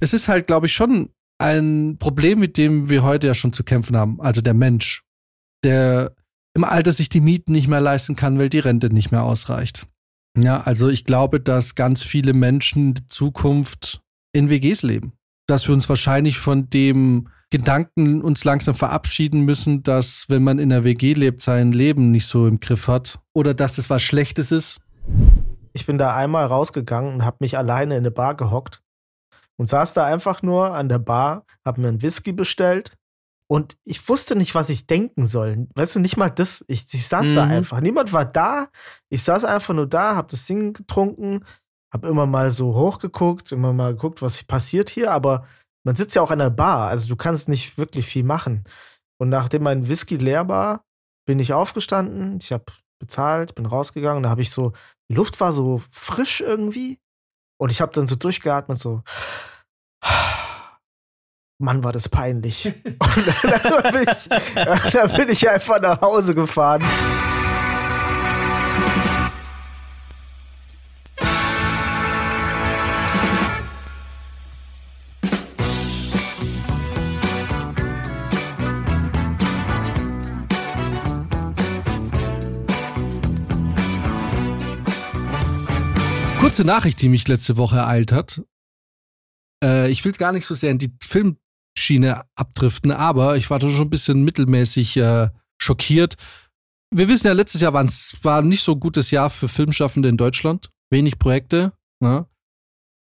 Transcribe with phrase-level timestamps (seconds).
[0.00, 3.64] es ist halt, glaube ich, schon ein Problem, mit dem wir heute ja schon zu
[3.64, 4.20] kämpfen haben.
[4.20, 5.04] Also der Mensch,
[5.64, 6.12] der
[6.54, 9.86] im Alter sich die Mieten nicht mehr leisten kann, weil die Rente nicht mehr ausreicht.
[10.36, 14.00] Ja, also ich glaube, dass ganz viele Menschen in Zukunft
[14.32, 15.12] in WGs leben.
[15.46, 20.68] Dass wir uns wahrscheinlich von dem Gedanken uns langsam verabschieden müssen, dass wenn man in
[20.68, 23.20] der WG lebt, sein Leben nicht so im Griff hat.
[23.32, 24.80] Oder dass das was Schlechtes ist.
[25.72, 28.82] Ich bin da einmal rausgegangen und habe mich alleine in eine Bar gehockt
[29.58, 32.96] und saß da einfach nur an der Bar, habe mir einen Whisky bestellt
[33.50, 35.68] und ich wusste nicht, was ich denken soll.
[35.74, 36.64] Weißt du, nicht mal das.
[36.68, 37.34] Ich, ich saß mhm.
[37.34, 37.80] da einfach.
[37.80, 38.68] Niemand war da.
[39.08, 41.44] Ich saß einfach nur da, habe das Ding getrunken,
[41.92, 45.12] habe immer mal so hochgeguckt, immer mal geguckt, was passiert hier.
[45.12, 45.46] Aber
[45.84, 48.64] man sitzt ja auch an der Bar, also du kannst nicht wirklich viel machen.
[49.18, 50.84] Und nachdem mein Whisky leer war,
[51.26, 52.38] bin ich aufgestanden.
[52.40, 52.66] Ich habe
[53.00, 54.22] bezahlt, bin rausgegangen.
[54.22, 54.72] Da habe ich so,
[55.10, 56.98] die Luft war so frisch irgendwie.
[57.60, 59.02] Und ich habe dann so durchgeatmet, so.
[61.60, 62.66] Mann, war das peinlich.
[62.84, 63.26] Und
[63.64, 64.28] dann bin, ich,
[64.92, 66.84] dann bin ich einfach nach Hause gefahren.
[86.58, 88.42] Kurze Nachricht, die mich letzte Woche ereilt hat.
[89.62, 91.36] Äh, ich will gar nicht so sehr in die Film
[91.78, 95.28] Schiene abdriften, aber ich war da schon ein bisschen mittelmäßig äh,
[95.62, 96.16] schockiert.
[96.92, 100.72] Wir wissen ja, letztes Jahr war nicht so ein gutes Jahr für Filmschaffende in Deutschland.
[100.90, 101.74] Wenig Projekte.
[102.02, 102.26] Ne?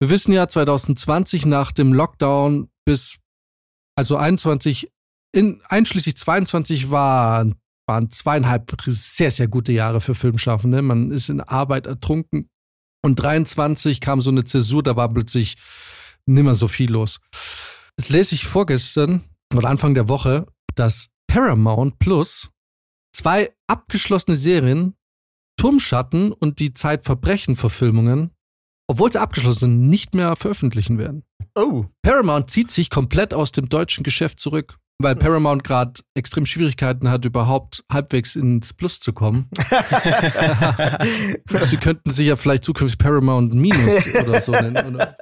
[0.01, 3.19] Wir wissen ja, 2020 nach dem Lockdown bis,
[3.97, 4.91] also 21,
[5.33, 7.47] in, einschließlich 22 war,
[7.87, 10.83] waren zweieinhalb sehr, sehr gute Jahre für Filmschaffende.
[10.83, 12.51] Man ist in Arbeit ertrunken.
[13.07, 15.55] Und 23 kam so eine Zäsur, da war plötzlich
[16.27, 17.21] nimmer so viel los.
[17.97, 19.23] Jetzt lese ich vorgestern
[19.55, 22.51] oder Anfang der Woche, dass Paramount Plus
[23.15, 24.97] zwei abgeschlossene Serien,
[25.57, 28.33] Turmschatten und die Zeitverbrechen-Verfilmungen,
[28.89, 31.23] obwohl sie abgeschlossen sind, nicht mehr veröffentlichen werden.
[31.55, 31.85] Oh.
[32.03, 37.25] Paramount zieht sich komplett aus dem deutschen Geschäft zurück, weil Paramount gerade extrem Schwierigkeiten hat,
[37.25, 39.51] überhaupt halbwegs ins Plus zu kommen.
[41.63, 44.95] sie könnten sich ja vielleicht zukünftig Paramount Minus oder so nennen.
[44.95, 45.17] Oder?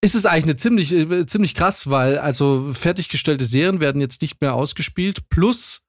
[0.00, 4.40] ist es eigentlich eine ziemlich, äh, ziemlich krass, weil also fertiggestellte Serien werden jetzt nicht
[4.40, 5.82] mehr ausgespielt, plus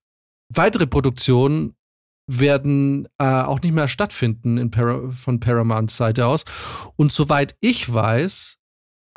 [0.54, 1.76] weitere Produktionen
[2.30, 6.44] werden äh, auch nicht mehr stattfinden in Para von Paramount Seite aus.
[6.96, 8.58] Und soweit ich weiß,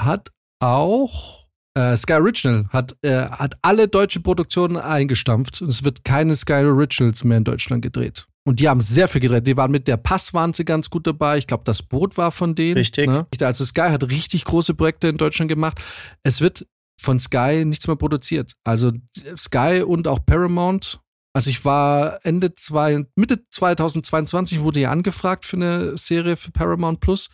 [0.00, 0.30] hat
[0.60, 1.39] auch
[1.74, 6.64] äh, Sky Original hat, äh, hat alle deutsche Produktionen eingestampft und es wird keine Sky
[6.64, 8.26] Originals mehr in Deutschland gedreht.
[8.46, 9.46] Und die haben sehr viel gedreht.
[9.46, 11.38] Die waren mit der Pass waren sie ganz gut dabei.
[11.38, 12.78] Ich glaube, das Boot war von denen.
[12.78, 13.06] Richtig.
[13.06, 13.26] Ne?
[13.40, 15.80] Also Sky hat richtig große Projekte in Deutschland gemacht.
[16.22, 16.66] Es wird
[16.98, 18.54] von Sky nichts mehr produziert.
[18.64, 18.92] Also
[19.36, 21.00] Sky und auch Paramount.
[21.34, 27.00] Also ich war Ende zwei, Mitte 2022 wurde ja angefragt für eine Serie für Paramount
[27.00, 27.28] Plus.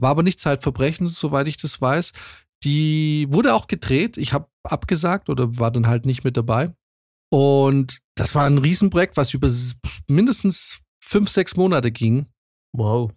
[0.00, 2.12] War aber nicht Zeitverbrechen, soweit ich das weiß.
[2.66, 4.18] Die wurde auch gedreht.
[4.18, 6.74] Ich habe abgesagt oder war dann halt nicht mit dabei.
[7.30, 9.48] Und das war ein Riesenprojekt, was über
[10.08, 12.26] mindestens fünf, sechs Monate ging.
[12.72, 13.12] Wow.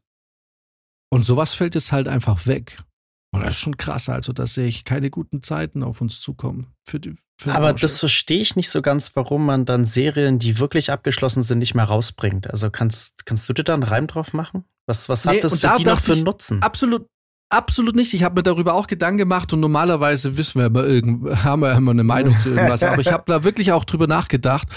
[1.12, 2.84] Und sowas fällt jetzt halt einfach weg.
[3.32, 6.74] Und das ist schon krass, also da sehe ich keine guten Zeiten auf uns zukommen.
[6.88, 10.58] Für die, für Aber das verstehe ich nicht so ganz, warum man dann Serien, die
[10.58, 12.50] wirklich abgeschlossen sind, nicht mehr rausbringt.
[12.50, 14.66] Also kannst, kannst du dir da einen Reim drauf machen?
[14.88, 16.64] Was, was hat nee, das für da die noch für einen Nutzen?
[16.64, 17.08] Absolut,
[17.52, 18.14] Absolut nicht.
[18.14, 21.74] Ich habe mir darüber auch Gedanken gemacht und normalerweise wissen wir immer irgend, haben wir
[21.74, 22.84] immer eine Meinung zu irgendwas.
[22.84, 24.68] Aber ich habe da wirklich auch drüber nachgedacht.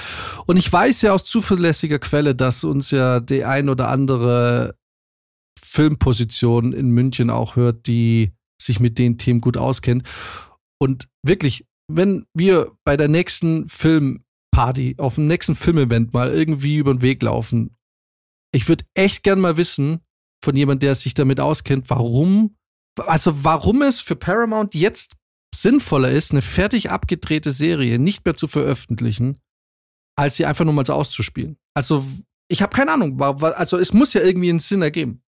[0.46, 4.74] Und ich weiß ja aus zuverlässiger Quelle, dass uns ja die ein oder andere
[5.62, 10.08] Filmposition in München auch hört, die sich mit den Themen gut auskennt.
[10.78, 16.94] Und wirklich, wenn wir bei der nächsten Filmparty, auf dem nächsten Filmevent mal irgendwie über
[16.94, 17.76] den Weg laufen,
[18.54, 20.00] ich würde echt gern mal wissen
[20.42, 22.56] von jemand, der sich damit auskennt, warum
[22.98, 25.12] also warum es für Paramount jetzt
[25.54, 29.38] sinnvoller ist, eine fertig abgedrehte Serie nicht mehr zu veröffentlichen,
[30.16, 31.56] als sie einfach nur mal so auszuspielen.
[31.74, 32.04] Also
[32.48, 35.22] ich habe keine Ahnung, also es muss ja irgendwie einen Sinn ergeben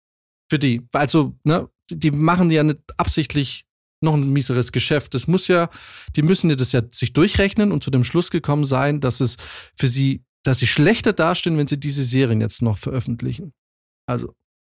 [0.50, 0.82] für die.
[0.93, 3.67] Also, ne, die machen ja nicht absichtlich
[4.02, 5.14] noch ein mieseres Geschäft.
[5.14, 5.70] Das muss ja,
[6.17, 9.37] die müssen ja das ja sich durchrechnen und zu dem Schluss gekommen sein, dass es
[9.76, 13.52] für sie, dass sie schlechter dastehen, wenn sie diese Serien jetzt noch veröffentlichen.
[14.06, 14.34] Also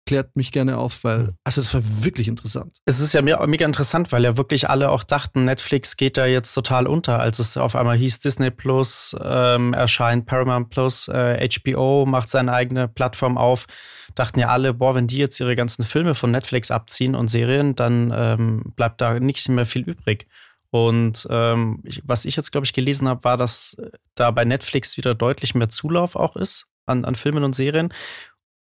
[0.06, 2.78] klärt mich gerne auf, weil also das war wirklich interessant.
[2.84, 6.54] Es ist ja mega interessant, weil ja wirklich alle auch dachten, Netflix geht da jetzt
[6.54, 12.06] total unter, als es auf einmal hieß, Disney Plus ähm, erscheint, Paramount Plus, äh, HBO
[12.06, 13.66] macht seine eigene Plattform auf.
[14.14, 17.74] dachten ja alle, boah, wenn die jetzt ihre ganzen Filme von Netflix abziehen und Serien,
[17.74, 20.26] dann ähm, bleibt da nicht mehr viel übrig.
[20.70, 24.44] Und ähm, ich, was ich jetzt, glaube ich, gelesen habe, war, dass äh, da bei
[24.44, 27.92] Netflix wieder deutlich mehr Zulauf auch ist an, an Filmen und Serien.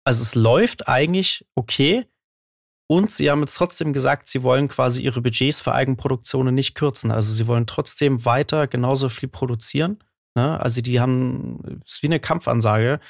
[0.09, 2.07] Also es läuft eigentlich okay.
[2.87, 7.11] Und sie haben jetzt trotzdem gesagt, sie wollen quasi ihre Budgets für Eigenproduktionen nicht kürzen.
[7.13, 10.03] Also sie wollen trotzdem weiter genauso viel produzieren.
[10.35, 10.59] Ne?
[10.59, 13.01] Also die haben, es ist wie eine Kampfansage.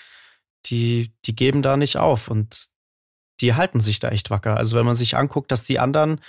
[0.67, 2.67] Die, die geben da nicht auf und
[3.41, 4.57] die halten sich da echt wacker.
[4.57, 6.21] Also wenn man sich anguckt, dass die anderen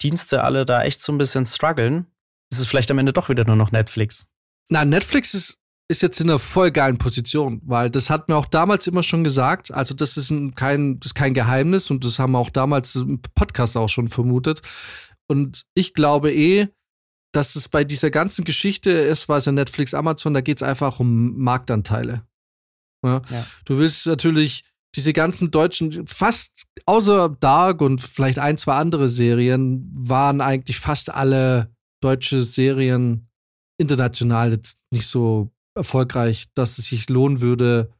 [0.00, 2.06] Dienste alle da echt so ein bisschen strugglen,
[2.50, 4.28] ist es vielleicht am Ende doch wieder nur noch Netflix.
[4.70, 8.46] Na, Netflix ist ist jetzt in einer voll geilen Position, weil das hat mir auch
[8.46, 9.72] damals immer schon gesagt.
[9.72, 12.96] Also, das ist ein, kein, das ist kein Geheimnis und das haben wir auch damals
[12.96, 14.62] im Podcast auch schon vermutet.
[15.28, 16.68] Und ich glaube eh,
[17.32, 20.62] dass es bei dieser ganzen Geschichte ist, war es ja Netflix, Amazon, da geht es
[20.62, 22.22] einfach um Marktanteile.
[23.04, 23.22] Ja?
[23.30, 23.46] Ja.
[23.66, 29.90] Du willst natürlich diese ganzen deutschen, fast außer Dark und vielleicht ein, zwei andere Serien,
[29.92, 33.28] waren eigentlich fast alle deutsche Serien
[33.78, 37.90] international jetzt nicht so erfolgreich, dass es sich lohnen würde,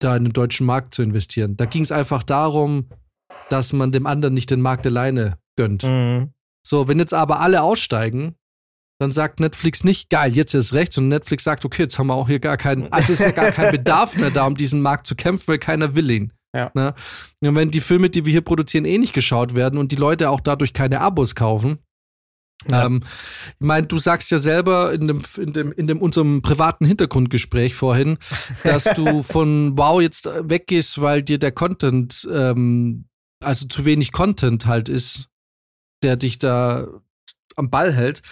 [0.00, 1.56] da in den deutschen Markt zu investieren.
[1.56, 2.88] Da ging es einfach darum,
[3.48, 5.84] dass man dem anderen nicht den Markt alleine gönnt.
[5.84, 6.32] Mhm.
[6.66, 8.34] So, wenn jetzt aber alle aussteigen,
[8.98, 12.14] dann sagt Netflix nicht, geil, jetzt ist rechts und Netflix sagt, okay, jetzt haben wir
[12.14, 15.06] auch hier gar keinen, also ist ja gar kein Bedarf mehr da, um diesen Markt
[15.06, 16.32] zu kämpfen, weil keiner will ihn.
[16.54, 16.70] Ja.
[16.74, 16.94] Ne?
[17.42, 20.30] Und wenn die Filme, die wir hier produzieren, eh nicht geschaut werden und die Leute
[20.30, 21.78] auch dadurch keine Abos kaufen,
[22.70, 22.86] ja.
[22.86, 23.02] Ähm,
[23.58, 27.74] ich meine, du sagst ja selber in dem, in dem, in dem unserem privaten Hintergrundgespräch
[27.74, 28.18] vorhin,
[28.64, 33.06] dass du von Wow jetzt weggehst, weil dir der Content, ähm,
[33.42, 35.28] also zu wenig Content halt ist,
[36.02, 36.88] der dich da
[37.56, 38.22] am Ball hält.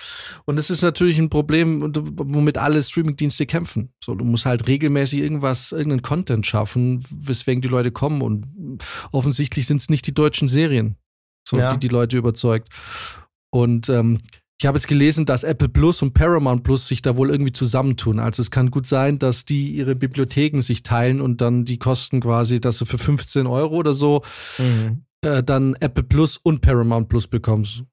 [0.44, 3.92] Und das ist natürlich ein Problem, womit alle Streamingdienste kämpfen.
[4.02, 8.22] So, du musst halt regelmäßig irgendwas, irgendeinen Content schaffen, weswegen die Leute kommen.
[8.22, 8.82] Und
[9.12, 10.96] offensichtlich sind es nicht die deutschen Serien,
[11.46, 11.72] so, ja.
[11.72, 12.68] die die Leute überzeugt.
[13.54, 14.18] Und ähm,
[14.60, 18.18] ich habe jetzt gelesen, dass Apple Plus und Paramount Plus sich da wohl irgendwie zusammentun.
[18.18, 22.20] Also es kann gut sein, dass die ihre Bibliotheken sich teilen und dann die Kosten
[22.20, 24.22] quasi, dass du für 15 Euro oder so
[24.58, 25.04] mhm.
[25.24, 27.84] äh, dann Apple Plus und Paramount Plus bekommst.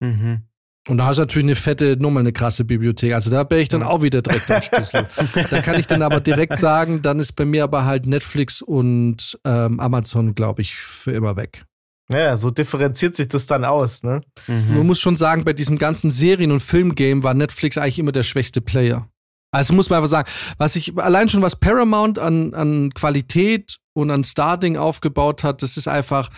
[0.00, 0.44] Mhm.
[0.88, 3.12] Und da hast du natürlich eine fette, nochmal eine krasse Bibliothek.
[3.12, 5.06] Also da bin ich dann auch wieder direkt am Schlüssel.
[5.50, 9.38] da kann ich dann aber direkt sagen, dann ist bei mir aber halt Netflix und
[9.44, 11.66] ähm, Amazon, glaube ich, für immer weg.
[12.10, 14.20] Ja, so differenziert sich das dann aus, ne?
[14.46, 14.76] Mhm.
[14.76, 18.22] Man muss schon sagen, bei diesem ganzen Serien- und Filmgame war Netflix eigentlich immer der
[18.22, 19.08] schwächste Player.
[19.52, 20.28] Also muss man einfach sagen,
[20.58, 25.76] was ich, allein schon was Paramount an, an Qualität und an Starting aufgebaut hat, das
[25.76, 26.30] ist einfach,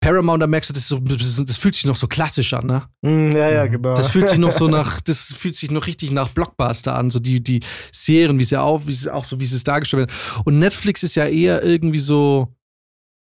[0.00, 2.82] Paramount, da merkst du, das, so, das, fühlt sich noch so klassisch an, ne?
[3.02, 3.94] Mm, ja, ja, genau.
[3.94, 7.18] Das fühlt sich noch so nach, das fühlt sich noch richtig nach Blockbuster an, so
[7.18, 7.60] die, die
[7.92, 10.42] Serien, wie sie auch, wie sie auch so, wie sie es dargestellt werden.
[10.44, 12.55] Und Netflix ist ja eher irgendwie so,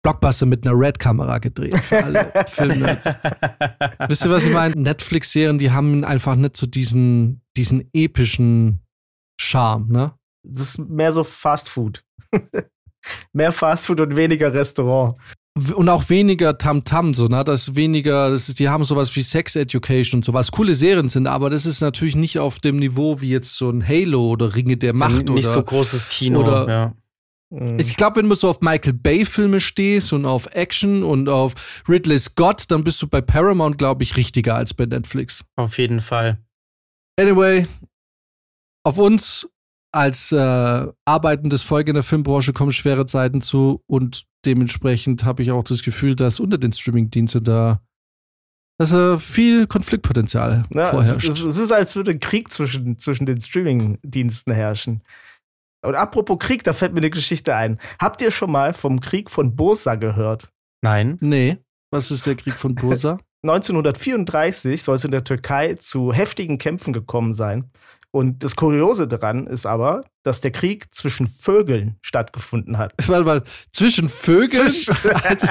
[0.02, 3.02] Blockbuster mit einer Red-Kamera gedreht für alle Filme.
[4.08, 4.76] Wisst ihr, was ich meine?
[4.76, 8.82] Netflix-Serien, die haben einfach nicht so diesen, diesen epischen
[9.40, 10.14] Charme, ne?
[10.44, 12.04] Das ist mehr so Fast Food.
[13.34, 15.18] mehr Fast Food und weniger Restaurant.
[15.76, 17.44] Und auch weniger Tamtam, -Tam, so, ne?
[17.44, 20.52] Das ist weniger, das ist, die haben sowas wie Sex Education und sowas.
[20.52, 23.86] Coole Serien sind, aber das ist natürlich nicht auf dem Niveau wie jetzt so ein
[23.86, 25.34] Halo oder Ringe der Macht nicht oder.
[25.34, 26.94] Nicht so großes Kino, oder, ja.
[27.50, 27.78] Mhm.
[27.80, 32.20] Ich glaube, wenn du so auf Michael Bay-Filme stehst und auf Action und auf Ridley
[32.20, 35.44] Scott, dann bist du bei Paramount, glaube ich, richtiger als bei Netflix.
[35.56, 36.38] Auf jeden Fall.
[37.20, 37.68] Anyway,
[38.84, 39.50] auf uns
[39.92, 45.52] als äh, arbeitendes Volk in der Filmbranche kommen schwere Zeiten zu und dementsprechend habe ich
[45.52, 47.82] auch das Gefühl, dass unter den Streamingdiensten da
[48.78, 51.28] dass, äh, viel Konfliktpotenzial ja, vorherrscht.
[51.28, 55.02] Es, es, ist, als würde Krieg zwischen, zwischen den Streamingdiensten herrschen.
[55.82, 57.78] Und apropos Krieg, da fällt mir eine Geschichte ein.
[58.00, 60.52] Habt ihr schon mal vom Krieg von Bursa gehört?
[60.82, 61.18] Nein.
[61.22, 61.58] Nee.
[61.92, 63.18] Was ist der Krieg von Bursa?
[63.44, 67.72] 1934 soll es in der Türkei zu heftigen Kämpfen gekommen sein.
[68.12, 72.94] Und das Kuriose daran ist aber, dass der Krieg zwischen Vögeln stattgefunden hat.
[73.08, 74.70] Warte mal, zwischen Vögeln?
[74.70, 75.48] Zwischen also,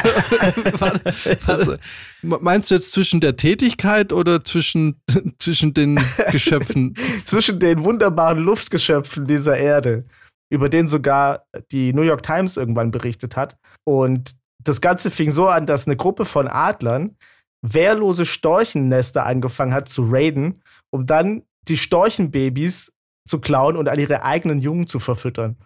[0.81, 1.81] warte, warte,
[2.23, 5.01] meinst du jetzt zwischen der Tätigkeit oder zwischen,
[5.39, 6.01] zwischen den
[6.33, 6.95] Geschöpfen?
[7.25, 10.05] zwischen den wunderbaren Luftgeschöpfen dieser Erde,
[10.51, 13.57] über den sogar die New York Times irgendwann berichtet hat.
[13.85, 17.17] Und das Ganze fing so an, dass eine Gruppe von Adlern
[17.63, 22.93] wehrlose Storchennester angefangen hat zu raiden, um dann die Storchenbabys
[23.27, 25.57] zu klauen und an ihre eigenen Jungen zu verfüttern.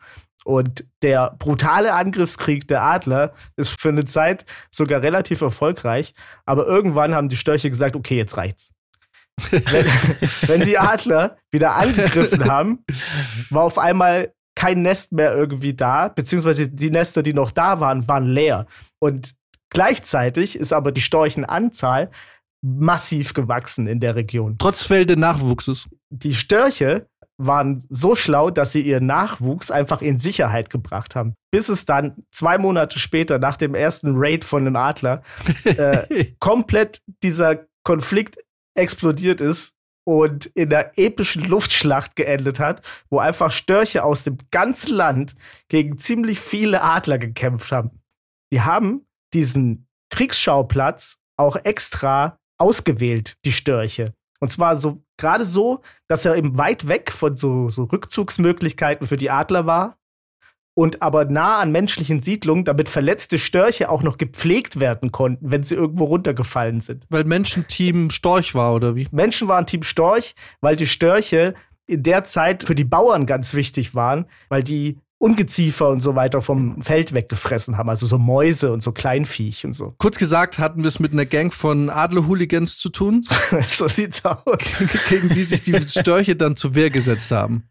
[0.44, 6.14] Und der brutale Angriffskrieg der Adler ist für eine Zeit sogar relativ erfolgreich.
[6.44, 8.72] Aber irgendwann haben die Störche gesagt, okay, jetzt reicht's.
[9.50, 9.86] wenn,
[10.46, 12.84] wenn die Adler wieder angegriffen haben,
[13.50, 18.06] war auf einmal kein Nest mehr irgendwie da, beziehungsweise die Nester, die noch da waren,
[18.08, 18.66] waren leer.
[18.98, 19.34] Und
[19.70, 22.10] gleichzeitig ist aber die Storchenanzahl
[22.62, 24.56] massiv gewachsen in der Region.
[24.58, 25.88] Trotz fehlenden Nachwuchses.
[26.10, 31.34] Die Störche waren so schlau, dass sie ihren Nachwuchs einfach in Sicherheit gebracht haben.
[31.50, 35.22] Bis es dann zwei Monate später, nach dem ersten Raid von einem Adler,
[35.64, 38.36] äh, komplett dieser Konflikt
[38.78, 44.94] explodiert ist und in einer epischen Luftschlacht geendet hat, wo einfach Störche aus dem ganzen
[44.94, 45.34] Land
[45.68, 48.02] gegen ziemlich viele Adler gekämpft haben.
[48.52, 54.14] Die haben diesen Kriegsschauplatz auch extra ausgewählt, die Störche.
[54.40, 59.16] Und zwar so gerade so, dass er eben weit weg von so, so Rückzugsmöglichkeiten für
[59.16, 59.98] die Adler war
[60.74, 65.62] und aber nah an menschlichen Siedlungen, damit verletzte Störche auch noch gepflegt werden konnten, wenn
[65.62, 67.04] sie irgendwo runtergefallen sind.
[67.10, 69.06] Weil Menschen Team Storch war, oder wie?
[69.10, 71.54] Menschen waren Team Storch, weil die Störche
[71.86, 76.42] in der Zeit für die Bauern ganz wichtig waren, weil die Ungeziefer und so weiter
[76.42, 79.94] vom Feld weggefressen haben, also so Mäuse und so Kleinviech und so.
[79.98, 83.24] Kurz gesagt, hatten wir es mit einer Gang von Adler-Hooligans zu tun.
[83.68, 84.42] so sieht's aus.
[85.08, 87.68] Gegen die sich die Störche dann zur Wehr gesetzt haben.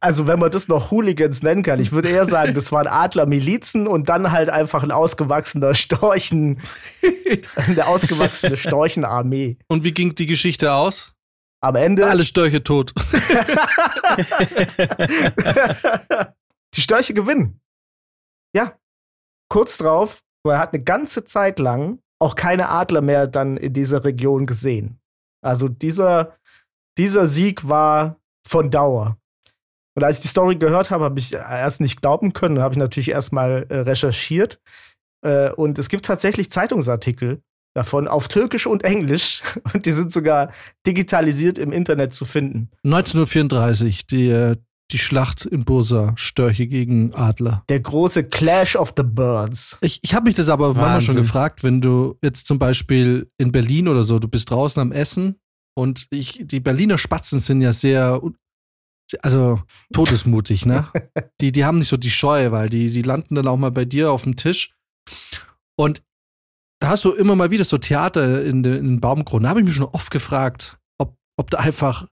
[0.00, 3.86] Also, wenn man das noch Hooligans nennen kann, ich würde eher sagen, das waren Adler-Milizen
[3.86, 6.60] und dann halt einfach ein ausgewachsener Storchen,
[7.54, 9.58] eine ausgewachsene Storchenarmee.
[9.68, 11.12] Und wie ging die Geschichte aus?
[11.60, 12.06] Am Ende.
[12.06, 12.94] Alle Störche tot.
[16.74, 17.60] Die Störche gewinnen.
[18.54, 18.78] Ja.
[19.48, 24.04] Kurz drauf, man hat eine ganze Zeit lang auch keine Adler mehr dann in dieser
[24.04, 25.00] Region gesehen.
[25.42, 26.36] Also dieser,
[26.98, 29.16] dieser Sieg war von Dauer.
[29.96, 32.78] Und als ich die Story gehört habe, habe ich erst nicht glauben können, habe ich
[32.78, 34.60] natürlich erstmal äh, recherchiert.
[35.22, 37.42] Äh, und es gibt tatsächlich Zeitungsartikel
[37.74, 39.42] davon auf Türkisch und Englisch.
[39.72, 40.52] Und die sind sogar
[40.86, 42.70] digitalisiert im Internet zu finden.
[42.84, 44.56] 1934, die, äh,
[44.92, 47.64] die Schlacht in Bursa, Störche gegen Adler.
[47.68, 49.78] Der große Clash of the Birds.
[49.80, 50.80] Ich, ich habe mich das aber Wahnsinn.
[50.80, 54.80] manchmal schon gefragt, wenn du jetzt zum Beispiel in Berlin oder so, du bist draußen
[54.80, 55.36] am Essen
[55.76, 58.20] und ich, die Berliner Spatzen sind ja sehr,
[59.22, 59.60] also
[59.92, 60.88] todesmutig, ne?
[61.40, 63.84] die, die haben nicht so die Scheu, weil die, die landen dann auch mal bei
[63.84, 64.74] dir auf dem Tisch.
[65.78, 66.02] Und
[66.80, 69.44] da hast du immer mal wieder so Theater in, den, in den Baumkronen.
[69.44, 72.06] Da habe ich mich schon oft gefragt, ob, ob da einfach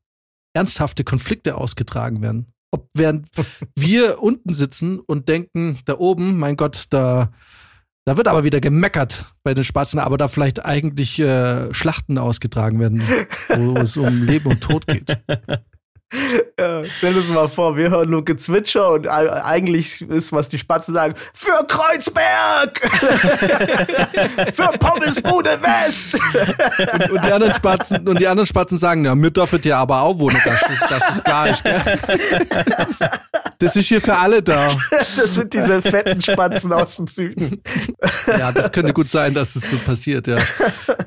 [0.54, 2.52] ernsthafte Konflikte ausgetragen werden.
[2.70, 3.28] Ob während
[3.74, 7.32] wir unten sitzen und denken, da oben, mein Gott, da,
[8.04, 12.78] da wird aber wieder gemeckert bei den Spatzen, aber da vielleicht eigentlich äh, Schlachten ausgetragen
[12.80, 13.02] werden,
[13.56, 15.18] wo es um Leben und Tod geht.
[16.58, 20.58] Ja, stell dir das mal vor, wir hören nur Gezwitscher und eigentlich ist, was die
[20.58, 22.80] Spatzen sagen, für Kreuzberg!
[24.54, 26.14] für Pommesbude West!
[26.14, 30.00] und, und, die anderen Spatzen, und die anderen Spatzen sagen, ja, mir dürfet ihr aber
[30.00, 31.82] auch wohnen, das, das, das ist gar nicht, gell?
[33.58, 34.70] Das ist hier für alle da.
[35.16, 37.60] Das sind diese fetten Spatzen aus dem Süden.
[38.26, 40.38] Ja, das könnte gut sein, dass es so passiert, ja.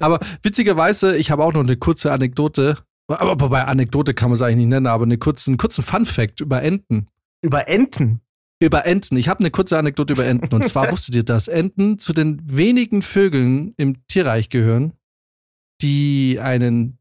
[0.02, 2.76] Aber witzigerweise, ich habe auch noch eine kurze Anekdote
[3.20, 6.40] aber wobei Anekdote kann man es eigentlich nicht nennen, aber eine kurzen, einen kurzen Fun-Fact
[6.40, 7.08] über Enten.
[7.42, 8.22] Über Enten?
[8.60, 9.18] Über Enten.
[9.18, 10.54] Ich habe eine kurze Anekdote über Enten.
[10.54, 14.94] Und zwar wusstet ihr, dass Enten zu den wenigen Vögeln im Tierreich gehören,
[15.82, 17.00] die einen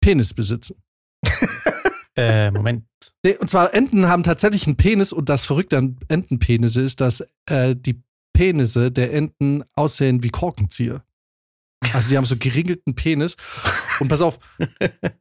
[0.00, 0.76] Penis besitzen.
[2.16, 2.84] äh, Moment.
[3.22, 7.24] Nee, und zwar Enten haben tatsächlich einen Penis und das Verrückte an Entenpenisse ist, dass
[7.46, 8.02] äh, die
[8.32, 11.04] Penisse der Enten aussehen wie Korkenzieher.
[11.92, 13.36] Also sie haben so geringelten Penis.
[14.00, 14.38] Und pass auf,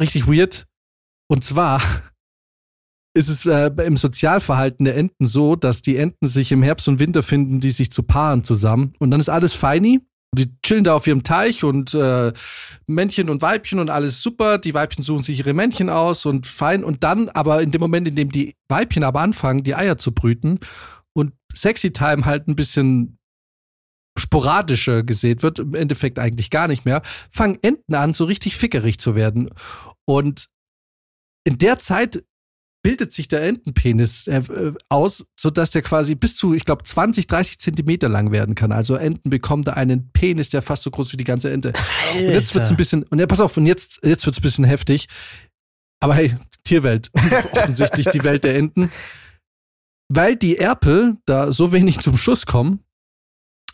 [0.01, 0.65] richtig weird.
[1.27, 1.81] Und zwar
[3.13, 6.99] ist es äh, im Sozialverhalten der Enten so, dass die Enten sich im Herbst und
[6.99, 8.93] Winter finden, die sich zu paaren zusammen.
[8.99, 10.01] Und dann ist alles feini.
[10.33, 12.31] Die chillen da auf ihrem Teich und äh,
[12.87, 14.59] Männchen und Weibchen und alles super.
[14.59, 16.85] Die Weibchen suchen sich ihre Männchen aus und fein.
[16.85, 20.13] Und dann aber in dem Moment, in dem die Weibchen aber anfangen, die Eier zu
[20.13, 20.59] brüten
[21.13, 23.17] und Sexy Time halt ein bisschen
[24.21, 27.01] sporadischer gesät wird, im Endeffekt eigentlich gar nicht mehr,
[27.31, 29.49] fangen Enten an, so richtig fickerig zu werden.
[30.05, 30.47] Und
[31.43, 32.23] in der Zeit
[32.83, 34.41] bildet sich der Entenpenis äh,
[34.89, 38.71] aus, sodass der quasi bis zu, ich glaube, 20, 30 Zentimeter lang werden kann.
[38.71, 41.73] Also Enten bekommen da einen Penis, der fast so groß wie die ganze Ente.
[41.73, 42.19] Alter.
[42.19, 44.65] Und jetzt wird's ein bisschen, und ja, pass auf, und jetzt, jetzt wird's ein bisschen
[44.65, 45.07] heftig.
[45.99, 47.11] Aber hey, Tierwelt,
[47.51, 48.91] offensichtlich die Welt der Enten.
[50.09, 52.83] Weil die Erpel da so wenig zum Schuss kommen,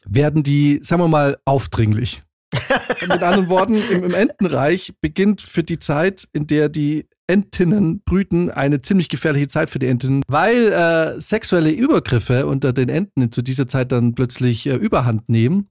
[0.10, 2.22] werden die, sagen wir mal, aufdringlich.
[3.02, 8.50] Mit anderen Worten, im, im Entenreich beginnt für die Zeit, in der die Entinnen brüten,
[8.50, 13.42] eine ziemlich gefährliche Zeit für die Entinnen, weil äh, sexuelle Übergriffe unter den Enten zu
[13.42, 15.70] dieser Zeit dann plötzlich äh, überhand nehmen,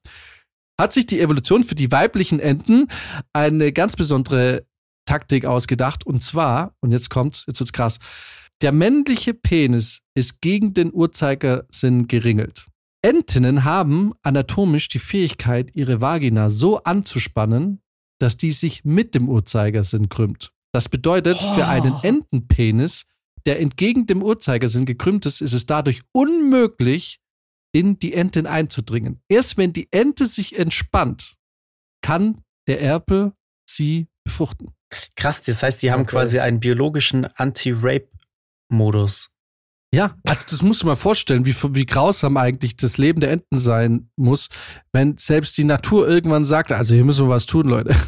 [0.78, 2.88] hat sich die Evolution für die weiblichen Enten
[3.32, 4.66] eine ganz besondere
[5.06, 6.06] Taktik ausgedacht.
[6.06, 7.98] Und zwar, und jetzt kommt, jetzt wird's krass,
[8.62, 12.66] Der männliche Penis ist gegen den Uhrzeigersinn geringelt.
[13.06, 17.80] Entinnen haben anatomisch die Fähigkeit, ihre Vagina so anzuspannen,
[18.18, 20.52] dass die sich mit dem Uhrzeigersinn krümmt.
[20.74, 21.54] Das bedeutet, oh.
[21.54, 23.06] für einen Entenpenis,
[23.46, 27.20] der entgegen dem Uhrzeigersinn gekrümmt ist, ist es dadurch unmöglich,
[27.72, 29.22] in die Entin einzudringen.
[29.28, 31.36] Erst wenn die Ente sich entspannt,
[32.02, 33.34] kann der Erpel
[33.70, 34.74] sie befruchten.
[35.14, 36.10] Krass, das heißt, die haben okay.
[36.10, 39.30] quasi einen biologischen Anti-Rape-Modus.
[39.94, 43.56] Ja, also das musst du mal vorstellen, wie, wie grausam eigentlich das Leben der Enten
[43.56, 44.48] sein muss,
[44.92, 47.94] wenn selbst die Natur irgendwann sagt, also hier müssen wir was tun, Leute.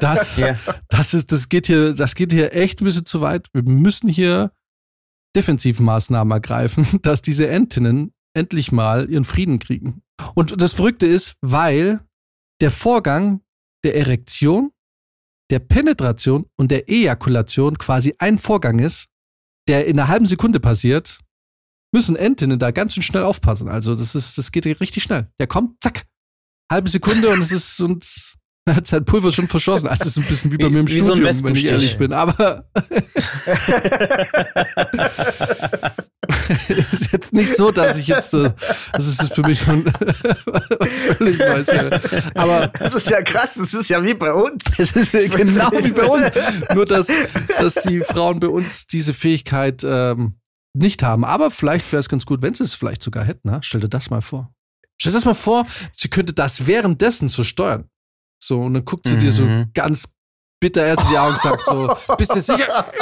[0.00, 0.58] Das, ja.
[0.88, 3.48] das ist, das geht hier, das geht hier echt ein bisschen zu weit.
[3.52, 4.50] Wir müssen hier
[5.36, 10.02] Defensivmaßnahmen ergreifen, dass diese Entinnen endlich mal ihren Frieden kriegen.
[10.34, 12.00] Und das Verrückte ist, weil
[12.60, 13.42] der Vorgang
[13.84, 14.72] der Erektion,
[15.50, 19.06] der Penetration und der Ejakulation quasi ein Vorgang ist,
[19.68, 21.20] der in einer halben Sekunde passiert,
[21.92, 23.68] müssen Entinnen da ganz schön schnell aufpassen.
[23.68, 25.28] Also das ist, das geht richtig schnell.
[25.40, 26.04] Der kommt, zack,
[26.70, 28.06] halbe Sekunde und es ist und
[28.68, 29.86] er hat sein Pulver schon verschossen.
[29.86, 31.96] Also, das ist ein bisschen wie bei mir im wie Studium, so wenn ich ehrlich
[31.98, 32.12] bin.
[32.12, 32.68] Aber
[36.92, 38.52] ist jetzt nicht so, dass ich jetzt, äh,
[38.92, 39.84] das ist für mich schon
[40.46, 41.68] was völlig Neues.
[42.34, 44.62] Aber das ist ja krass, das ist ja wie bei uns.
[44.78, 46.30] Es ist genau wie bei uns.
[46.74, 47.08] Nur, dass,
[47.58, 50.34] dass die Frauen bei uns diese Fähigkeit ähm,
[50.74, 51.24] nicht haben.
[51.24, 53.50] Aber vielleicht wäre es ganz gut, wenn sie es vielleicht sogar hätten.
[53.50, 53.60] Ne?
[53.62, 54.52] Stell dir das mal vor.
[54.98, 57.88] Stell dir das mal vor, sie könnte das währenddessen so steuern.
[58.38, 59.18] So, und dann guckt sie mhm.
[59.18, 59.70] dir so mhm.
[59.74, 60.14] ganz
[60.60, 62.92] bitter erst in die Augen und sagt so, bist du sicher?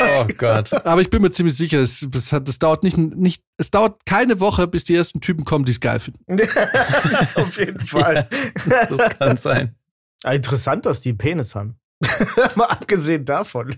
[0.00, 0.72] Oh Gott.
[0.86, 4.06] Aber ich bin mir ziemlich sicher, es, es, hat, es, dauert nicht, nicht, es dauert
[4.06, 6.24] keine Woche, bis die ersten Typen kommen, die es geil finden.
[7.34, 8.28] Auf jeden Fall.
[8.68, 9.74] Ja, das kann sein.
[10.24, 11.78] Ah, interessant, dass die Penis haben.
[12.54, 13.74] Mal abgesehen davon.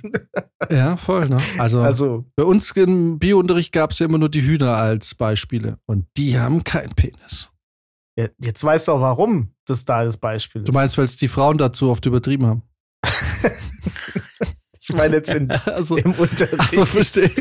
[0.70, 1.38] Ja, voll, ne?
[1.58, 5.78] Also, also bei uns im Biounterricht gab es ja immer nur die Hühner als Beispiele.
[5.86, 7.48] Und die haben keinen Penis.
[8.16, 10.68] Ja, jetzt weißt du auch, warum das da das Beispiel ist.
[10.68, 12.62] Du meinst, weil es die Frauen dazu oft übertrieben haben?
[14.90, 16.56] ich meine jetzt in, also, im Unterricht.
[16.58, 17.30] Ach so, verstehe.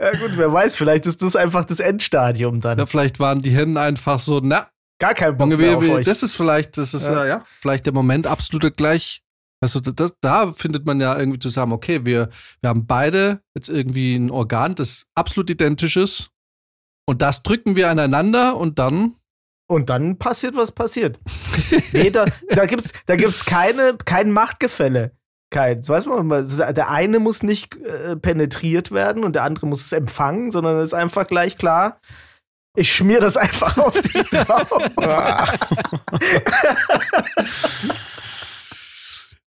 [0.00, 2.78] ja gut, wer weiß, vielleicht ist das einfach das Endstadium dann.
[2.78, 6.06] Ja, vielleicht waren die Hennen einfach so, na, gar kein Bock mehr auf euch.
[6.06, 9.22] Das ist vielleicht, das ist ja, äh, ja vielleicht der Moment absolute gleich.
[9.60, 14.16] Also das, da findet man ja irgendwie zusammen, okay, wir, wir haben beide jetzt irgendwie
[14.16, 16.30] ein Organ, das absolut identisch ist.
[17.06, 19.14] Und das drücken wir aneinander und dann.
[19.72, 21.18] Und dann passiert, was passiert.
[21.92, 25.12] nee, da, da gibt es da gibt's keine, kein Machtgefälle.
[25.48, 29.92] Kein, weiß man, der eine muss nicht äh, penetriert werden und der andere muss es
[29.92, 32.00] empfangen, sondern es ist einfach gleich klar,
[32.76, 34.90] ich schmier das einfach auf dich drauf.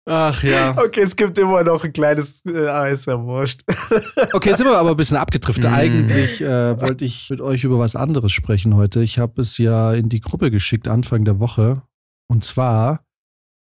[0.09, 0.73] Ach ja.
[0.77, 3.61] Okay, es gibt immer noch ein kleines äh, ah, ist ja wurscht.
[4.33, 5.69] okay, jetzt sind wir aber ein bisschen abgedriftet.
[5.69, 5.73] Mm.
[5.73, 9.03] Eigentlich äh, wollte ich mit euch über was anderes sprechen heute.
[9.03, 11.81] Ich habe es ja in die Gruppe geschickt Anfang der Woche.
[12.31, 13.03] Und zwar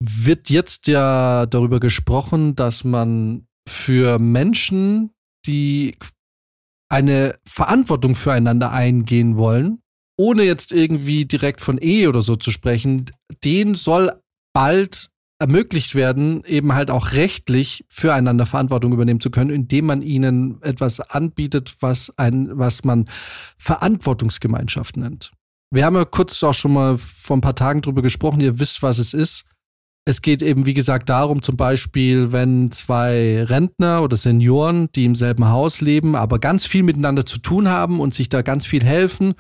[0.04, 5.12] wird jetzt ja darüber gesprochen, dass man für Menschen,
[5.46, 5.96] die
[6.92, 9.80] eine Verantwortung füreinander eingehen wollen,
[10.20, 13.06] ohne jetzt irgendwie direkt von Ehe oder so zu sprechen,
[13.46, 14.12] den soll
[14.54, 15.13] bald
[15.44, 21.02] ermöglicht werden, eben halt auch rechtlich füreinander Verantwortung übernehmen zu können, indem man ihnen etwas
[21.02, 23.06] anbietet, was ein, was man
[23.58, 25.34] Verantwortungsgemeinschaft nennt.
[25.70, 28.40] Wir haben ja kurz auch schon mal vor ein paar Tagen drüber gesprochen.
[28.40, 29.44] Ihr wisst, was es ist.
[30.06, 35.16] Es geht eben, wie gesagt, darum, zum Beispiel, wenn zwei Rentner oder Senioren, die im
[35.16, 38.84] selben Haus leben, aber ganz viel miteinander zu tun haben und sich da ganz viel
[38.84, 39.34] helfen,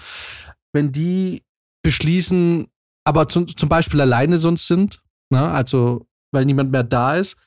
[0.73, 1.43] wenn die
[1.81, 2.67] beschließen,
[3.05, 5.02] aber zum, zum Beispiel alleine sonst sind,
[5.33, 5.51] Ne?
[5.51, 7.37] Also, weil niemand mehr da ist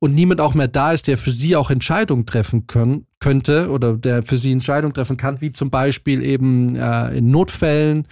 [0.00, 3.96] und niemand auch mehr da ist, der für sie auch Entscheidungen treffen können, könnte oder
[3.96, 8.08] der für sie Entscheidungen treffen kann, wie zum Beispiel eben äh, in Notfällen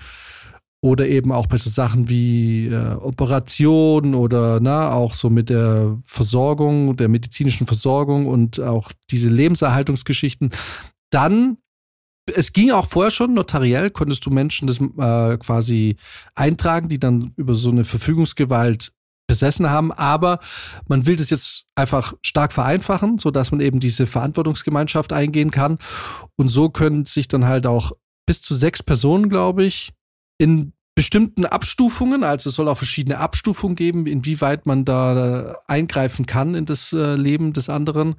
[0.83, 5.51] oder eben auch bei so Sachen wie äh, Operationen oder na, ne, auch so mit
[5.51, 10.51] der Versorgung, der medizinischen Versorgung und auch diese Lebenserhaltungsgeschichten,
[11.11, 11.59] dann
[12.37, 15.97] es ging auch vorher schon notariell, konntest du Menschen das äh, quasi
[16.35, 18.93] eintragen, die dann über so eine Verfügungsgewalt
[19.31, 20.41] besessen haben, aber
[20.89, 25.79] man will das jetzt einfach stark vereinfachen, so dass man eben diese Verantwortungsgemeinschaft eingehen kann
[26.37, 27.93] und so können sich dann halt auch
[28.27, 29.93] bis zu sechs Personen, glaube ich,
[30.39, 36.57] in bestimmten Abstufungen, also es soll auch verschiedene Abstufungen geben, inwieweit man da eingreifen kann
[36.57, 38.17] in das äh, Leben des anderen.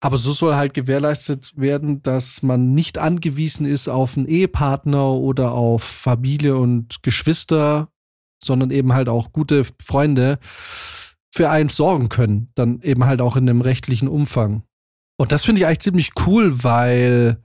[0.00, 5.52] Aber so soll halt gewährleistet werden, dass man nicht angewiesen ist auf einen Ehepartner oder
[5.52, 7.88] auf Familie und Geschwister,
[8.42, 10.38] sondern eben halt auch gute Freunde,
[11.34, 14.62] für einen sorgen können, dann eben halt auch in einem rechtlichen Umfang.
[15.18, 17.42] Und das finde ich eigentlich ziemlich cool, weil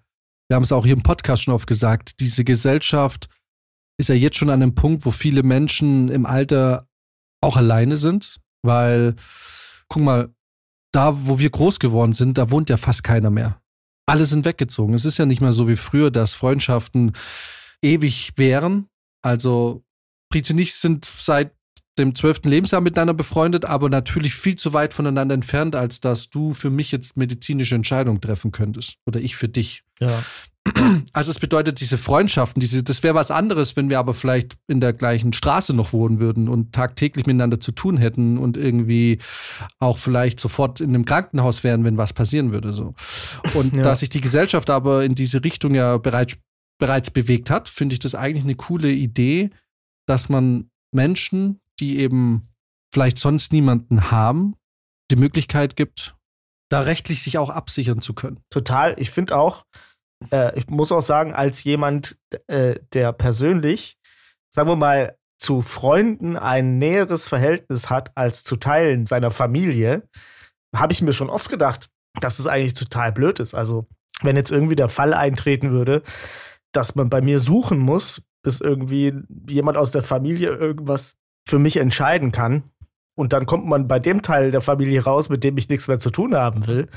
[0.48, 3.30] wir haben es auch hier im Podcast schon oft gesagt, diese Gesellschaft
[4.00, 6.88] ist ja jetzt schon an einem Punkt, wo viele Menschen im Alter
[7.42, 9.16] auch alleine sind, weil,
[9.88, 10.34] guck mal,
[10.94, 13.60] da, wo wir groß geworden sind, da wohnt ja fast keiner mehr.
[14.08, 14.94] Alle sind weggezogen.
[14.94, 17.14] Es ist ja nicht mehr so wie früher, dass Freundschaften
[17.84, 18.88] ewig wären.
[19.24, 19.84] Also,
[20.30, 21.52] Pritz und ich sind seit
[21.98, 26.54] dem zwölften Lebensjahr miteinander befreundet, aber natürlich viel zu weit voneinander entfernt, als dass du
[26.54, 28.96] für mich jetzt medizinische Entscheidungen treffen könntest.
[29.06, 29.84] Oder ich für dich.
[30.00, 30.24] Ja.
[31.14, 34.80] Also es bedeutet, diese Freundschaften, diese, das wäre was anderes, wenn wir aber vielleicht in
[34.80, 39.18] der gleichen Straße noch wohnen würden und tagtäglich miteinander zu tun hätten und irgendwie
[39.80, 42.72] auch vielleicht sofort in einem Krankenhaus wären, wenn was passieren würde.
[42.72, 42.94] So.
[43.56, 43.84] Und Ja.
[43.84, 46.38] da sich die Gesellschaft aber in diese Richtung ja bereits,
[46.78, 49.50] bereits bewegt hat, finde ich das eigentlich eine coole Idee,
[50.10, 52.48] dass man Menschen, die eben
[52.92, 54.56] vielleicht sonst niemanden haben,
[55.12, 56.16] die Möglichkeit gibt,
[56.70, 58.40] da rechtlich sich auch absichern zu können.
[58.50, 58.96] Total.
[58.98, 59.66] Ich finde auch,
[60.32, 62.18] äh, ich muss auch sagen, als jemand,
[62.48, 63.98] äh, der persönlich,
[64.50, 70.10] sagen wir mal, zu Freunden ein näheres Verhältnis hat als zu Teilen seiner Familie,
[70.76, 73.54] habe ich mir schon oft gedacht, dass es eigentlich total blöd ist.
[73.54, 73.88] Also,
[74.22, 76.02] wenn jetzt irgendwie der Fall eintreten würde,
[76.72, 79.14] dass man bei mir suchen muss, bis irgendwie
[79.48, 82.64] jemand aus der Familie irgendwas für mich entscheiden kann.
[83.18, 86.00] Und dann kommt man bei dem Teil der Familie raus, mit dem ich nichts mehr
[86.00, 86.88] zu tun haben will.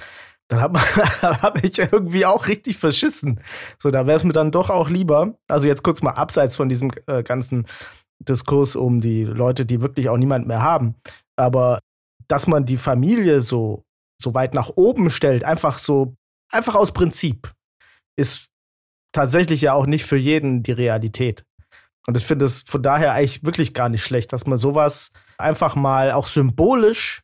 [0.49, 0.79] Dann habe
[1.23, 3.41] hab ich irgendwie auch richtig verschissen.
[3.79, 6.69] So, da wäre es mir dann doch auch lieber, also jetzt kurz mal abseits von
[6.69, 7.67] diesem äh, ganzen
[8.21, 10.95] Diskurs um die Leute, die wirklich auch niemand mehr haben.
[11.37, 11.81] Aber
[12.29, 13.85] dass man die Familie so,
[14.21, 16.15] so weit nach oben stellt, einfach so,
[16.51, 17.53] einfach aus Prinzip,
[18.17, 18.47] ist
[19.13, 21.45] tatsächlich ja auch nicht für jeden die Realität.
[22.07, 25.77] Und ich finde es von daher eigentlich wirklich gar nicht schlecht, dass man sowas einfach
[25.77, 27.23] mal auch symbolisch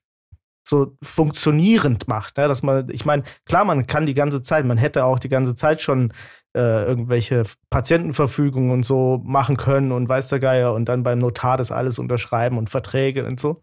[0.68, 2.36] so funktionierend macht.
[2.36, 2.46] Ne?
[2.46, 5.54] Dass man, ich meine, klar, man kann die ganze Zeit, man hätte auch die ganze
[5.54, 6.12] Zeit schon
[6.54, 11.56] äh, irgendwelche Patientenverfügungen und so machen können und weiß der Geier und dann beim Notar
[11.56, 13.62] das alles unterschreiben und Verträge und so.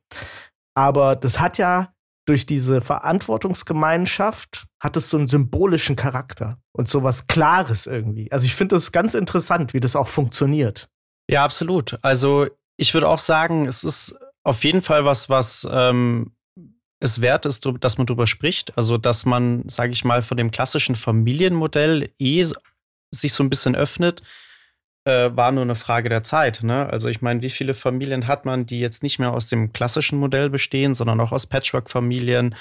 [0.75, 1.93] Aber das hat ja
[2.25, 8.31] durch diese Verantwortungsgemeinschaft hat es so einen symbolischen Charakter und so was Klares irgendwie.
[8.31, 10.89] Also ich finde das ganz interessant, wie das auch funktioniert.
[11.29, 11.97] Ja, absolut.
[12.01, 16.35] Also ich würde auch sagen, es ist auf jeden Fall was, was ähm,
[16.99, 18.75] es wert ist, dass man darüber spricht.
[18.77, 22.45] Also dass man, sage ich mal, von dem klassischen Familienmodell eh
[23.11, 24.21] sich so ein bisschen öffnet,
[25.05, 26.63] äh, war nur eine Frage der Zeit.
[26.63, 26.87] Ne?
[26.87, 30.19] Also ich meine, wie viele Familien hat man, die jetzt nicht mehr aus dem klassischen
[30.19, 32.55] Modell bestehen, sondern auch aus Patchwork-Familien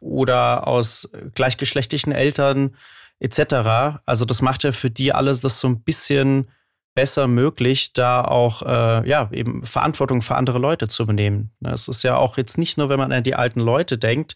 [0.00, 2.76] oder aus gleichgeschlechtlichen Eltern
[3.20, 4.00] etc.
[4.06, 6.48] Also das macht ja für die alles das so ein bisschen
[6.94, 11.52] besser möglich, da auch äh, ja eben Verantwortung für andere Leute zu übernehmen.
[11.60, 14.34] Ne, Es ist ja auch jetzt nicht nur, wenn man an die alten Leute denkt,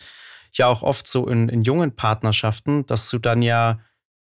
[0.53, 3.79] ja auch oft so in, in jungen Partnerschaften, dass du dann ja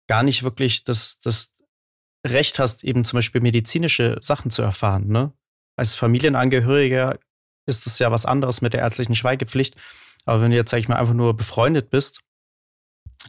[0.07, 1.54] gar nicht wirklich das, das
[2.25, 5.07] Recht hast, eben zum Beispiel medizinische Sachen zu erfahren.
[5.07, 5.31] Ne?
[5.77, 7.17] Als Familienangehöriger
[7.67, 9.75] ist das ja was anderes mit der ärztlichen Schweigepflicht.
[10.25, 12.21] Aber wenn du jetzt, sag ich mal, einfach nur befreundet bist,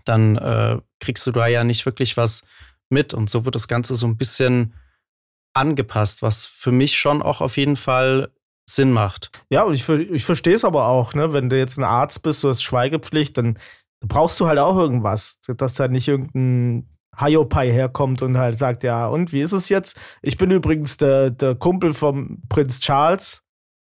[0.05, 2.45] dann äh, kriegst du da ja nicht wirklich was
[2.91, 3.15] mit.
[3.15, 4.75] Und so wird das Ganze so ein bisschen
[5.55, 8.31] angepasst, was für mich schon auch auf jeden Fall
[8.69, 9.31] Sinn macht.
[9.49, 11.33] Ja, und ich, ich verstehe es aber auch, ne?
[11.33, 13.59] Wenn du jetzt ein Arzt bist, du hast Schweigepflicht, dann
[14.05, 19.07] brauchst du halt auch irgendwas, dass da nicht irgendein Hayopai herkommt und halt sagt, ja,
[19.07, 19.99] und wie ist es jetzt?
[20.23, 23.43] Ich bin übrigens der, der Kumpel vom Prinz Charles.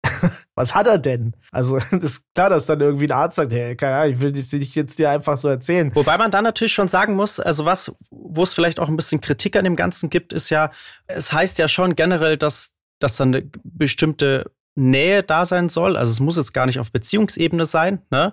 [0.54, 1.34] Was hat er denn?
[1.52, 4.32] Also, das ist klar, dass dann irgendwie ein Arzt sagt, hey, keine Ahnung, ich will
[4.32, 5.94] das nicht jetzt dir einfach so erzählen.
[5.94, 9.20] Wobei man dann natürlich schon sagen muss, also was, wo es vielleicht auch ein bisschen
[9.20, 10.70] Kritik an dem Ganzen gibt, ist ja,
[11.06, 15.96] es heißt ja schon generell, dass, dass dann eine bestimmte Nähe da sein soll.
[15.96, 18.32] Also es muss jetzt gar nicht auf Beziehungsebene sein, ne?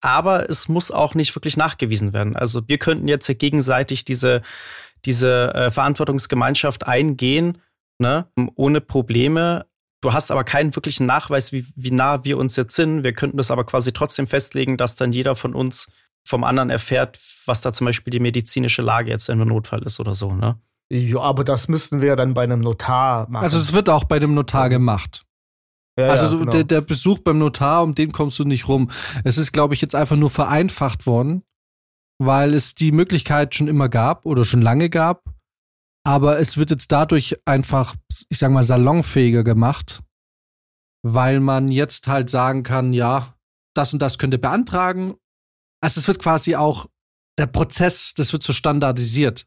[0.00, 2.36] Aber es muss auch nicht wirklich nachgewiesen werden.
[2.36, 4.42] Also wir könnten jetzt ja gegenseitig diese,
[5.04, 7.58] diese äh, Verantwortungsgemeinschaft eingehen,
[7.98, 8.26] ne?
[8.54, 9.66] ohne Probleme.
[10.00, 13.04] Du hast aber keinen wirklichen Nachweis, wie, wie nah wir uns jetzt sind.
[13.04, 15.92] Wir könnten das aber quasi trotzdem festlegen, dass dann jeder von uns
[16.24, 20.00] vom anderen erfährt, was da zum Beispiel die medizinische Lage jetzt in einem Notfall ist
[20.00, 20.58] oder so, ne?
[20.92, 23.44] Ja, aber das müssten wir ja dann bei einem Notar machen.
[23.44, 25.24] Also es wird auch bei dem Notar gemacht.
[26.00, 26.50] Ja, ja, Also du- genau.
[26.50, 28.90] der, der Besuch beim Notar, um den kommst du nicht rum.
[29.24, 31.42] Es ist, glaube ich, jetzt einfach nur vereinfacht worden,
[32.18, 35.24] weil es die Möglichkeit schon immer gab oder schon lange gab.
[36.06, 37.94] Aber es wird jetzt dadurch einfach,
[38.30, 40.02] ich sag mal, salonfähiger gemacht,
[41.02, 43.34] weil man jetzt halt sagen kann, ja,
[43.74, 45.14] das und das könnt ihr beantragen.
[45.82, 46.86] Also es wird quasi auch,
[47.38, 49.46] der Prozess, das wird so standardisiert.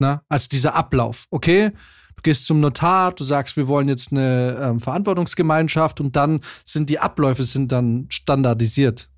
[0.00, 0.22] Ne?
[0.28, 1.72] Also dieser Ablauf, okay?
[2.16, 6.90] Du gehst zum Notar, du sagst, wir wollen jetzt eine ähm, Verantwortungsgemeinschaft und dann sind
[6.90, 9.08] die Abläufe sind dann standardisiert.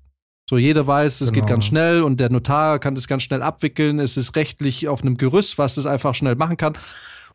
[0.49, 1.45] So jeder weiß, es genau.
[1.45, 3.99] geht ganz schnell und der Notar kann das ganz schnell abwickeln.
[3.99, 6.77] Es ist rechtlich auf einem Gerüst, was es einfach schnell machen kann.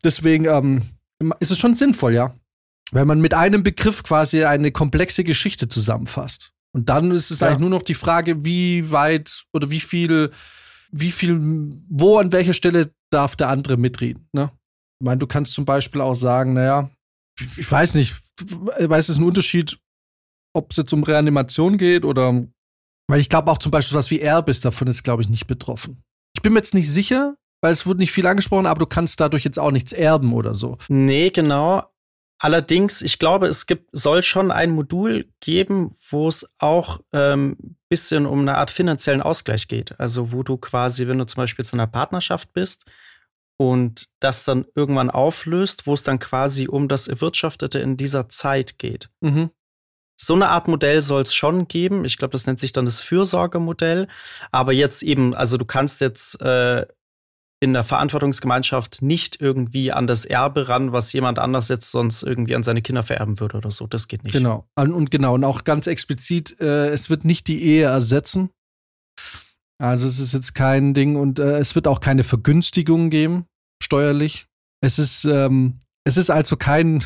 [0.03, 0.81] Deswegen ähm,
[1.39, 2.33] ist es schon sinnvoll, ja.
[2.91, 6.53] Wenn man mit einem Begriff quasi eine komplexe Geschichte zusammenfasst.
[6.73, 7.47] Und dann ist es ja.
[7.47, 10.31] eigentlich nur noch die Frage, wie weit oder wie viel,
[10.91, 11.39] wie viel,
[11.89, 14.27] wo an welcher Stelle darf der andere mitreden.
[14.31, 14.51] Ne?
[15.01, 16.91] Ich meine, du kannst zum Beispiel auch sagen, naja,
[17.57, 18.13] ich weiß nicht,
[18.77, 19.79] weiß es ein Unterschied,
[20.53, 22.45] ob es jetzt um Reanimation geht oder,
[23.07, 25.47] weil ich glaube auch zum Beispiel was wie Erbe ist davon ist, glaube ich, nicht
[25.47, 26.03] betroffen.
[26.35, 29.19] Ich bin mir jetzt nicht sicher, weil es wurde nicht viel angesprochen, aber du kannst
[29.19, 30.77] dadurch jetzt auch nichts erben oder so.
[30.87, 31.83] Nee, genau.
[32.37, 37.75] Allerdings, ich glaube, es gibt, soll schon ein Modul geben, wo es auch ein ähm,
[37.89, 39.99] bisschen um eine Art finanziellen Ausgleich geht.
[39.99, 42.85] Also, wo du quasi, wenn du zum Beispiel zu einer Partnerschaft bist
[43.61, 48.79] und das dann irgendwann auflöst, wo es dann quasi um das Erwirtschaftete in dieser Zeit
[48.79, 49.11] geht.
[49.19, 49.51] Mhm.
[50.19, 52.03] So eine Art Modell soll es schon geben.
[52.03, 54.07] Ich glaube, das nennt sich dann das Fürsorgemodell.
[54.51, 56.87] Aber jetzt eben, also du kannst jetzt äh,
[57.59, 62.55] in der Verantwortungsgemeinschaft nicht irgendwie an das Erbe ran, was jemand anders jetzt sonst irgendwie
[62.55, 63.85] an seine Kinder vererben würde oder so.
[63.85, 64.33] Das geht nicht.
[64.33, 64.67] Genau.
[64.75, 68.49] Und genau, und auch ganz explizit, äh, es wird nicht die Ehe ersetzen.
[69.77, 73.45] Also es ist jetzt kein Ding und äh, es wird auch keine Vergünstigung geben,
[73.91, 74.47] steuerlich.
[74.81, 77.03] Es ist, ähm, es ist also kein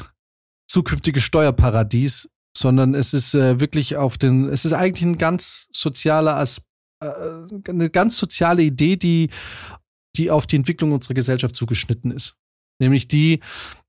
[0.69, 6.37] zukünftiges Steuerparadies, sondern es ist äh, wirklich auf den, es ist eigentlich ein ganz sozialer
[6.37, 6.69] Aspekt
[7.01, 9.29] äh, eine ganz soziale Idee, die
[10.15, 12.35] die auf die Entwicklung unserer Gesellschaft zugeschnitten ist.
[12.79, 13.41] Nämlich die,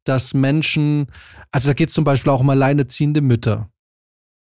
[0.03, 1.07] dass Menschen,
[1.53, 3.71] also da geht es zum Beispiel auch um alleineziehende Mütter.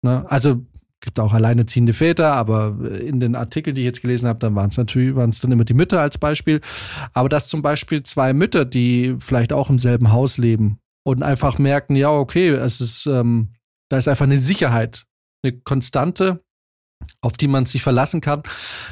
[0.01, 0.29] Ne?
[0.29, 0.65] Also
[1.03, 4.69] gibt auch alleineziehende Väter, aber in den Artikeln, die ich jetzt gelesen habe, dann waren
[4.69, 6.61] es natürlich, waren es dann immer die Mütter als Beispiel.
[7.13, 11.59] Aber dass zum Beispiel zwei Mütter, die vielleicht auch im selben Haus leben und einfach
[11.59, 13.49] merken, ja, okay, es ist, ähm,
[13.89, 15.03] da ist einfach eine Sicherheit,
[15.43, 16.41] eine Konstante,
[17.21, 18.43] auf die man sich verlassen kann,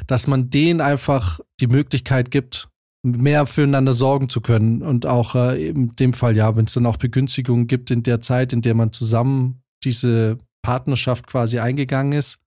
[0.06, 2.68] dass man denen einfach die Möglichkeit gibt,
[3.02, 4.82] mehr füreinander sorgen zu können.
[4.82, 8.20] Und auch äh, in dem Fall, ja, wenn es dann auch Begünstigungen gibt in der
[8.20, 12.38] Zeit, in der man zusammen diese Partnerschaft quasi eingegangen ist,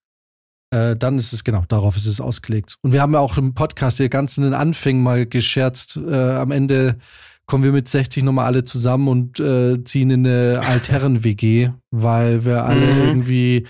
[0.71, 2.75] äh, dann ist es genau, darauf ist es ausgelegt.
[2.81, 6.31] Und wir haben ja auch im Podcast hier ganz in den Anfängen mal gescherzt, äh,
[6.31, 6.97] am Ende
[7.45, 12.65] kommen wir mit 60 nochmal alle zusammen und äh, ziehen in eine Altherren-WG, weil wir
[12.65, 12.99] alle mhm.
[13.01, 13.67] irgendwie,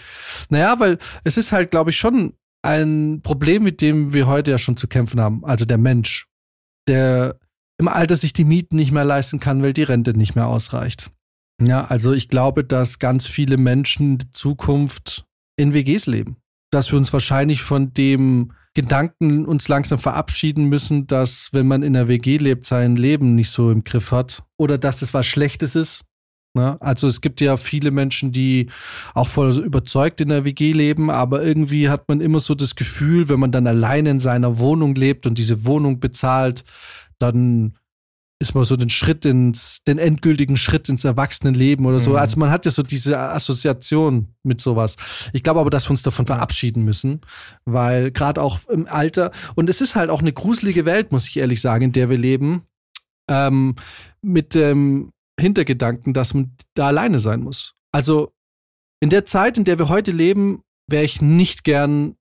[0.49, 4.57] naja, weil es ist halt, glaube ich, schon ein Problem, mit dem wir heute ja
[4.57, 6.27] schon zu kämpfen haben, also der Mensch
[6.87, 7.37] der
[7.77, 11.11] im Alter sich die Mieten nicht mehr leisten kann, weil die Rente nicht mehr ausreicht.
[11.61, 15.25] Ja, also ich glaube, dass ganz viele Menschen in Zukunft
[15.57, 16.37] in WGs leben.
[16.71, 21.95] Dass wir uns wahrscheinlich von dem Gedanken uns langsam verabschieden müssen, dass wenn man in
[21.95, 25.75] einer WG lebt, sein Leben nicht so im Griff hat oder dass das was Schlechtes
[25.75, 26.03] ist.
[26.55, 26.77] Ne?
[26.81, 28.69] Also es gibt ja viele Menschen, die
[29.13, 33.29] auch voll überzeugt in der WG leben, aber irgendwie hat man immer so das Gefühl,
[33.29, 36.65] wenn man dann alleine in seiner Wohnung lebt und diese Wohnung bezahlt,
[37.17, 37.75] dann
[38.49, 42.11] ist man so den Schritt ins, den endgültigen Schritt ins Erwachsenenleben oder so.
[42.11, 42.15] Mhm.
[42.17, 44.95] Also man hat ja so diese Assoziation mit sowas.
[45.33, 47.21] Ich glaube aber, dass wir uns davon verabschieden müssen,
[47.65, 51.37] weil gerade auch im Alter, und es ist halt auch eine gruselige Welt, muss ich
[51.37, 52.63] ehrlich sagen, in der wir leben,
[53.29, 53.75] ähm,
[54.21, 57.73] mit dem, Hintergedanken, dass man da alleine sein muss.
[57.91, 58.33] Also
[59.01, 62.15] in der Zeit, in der wir heute leben, wäre ich nicht gern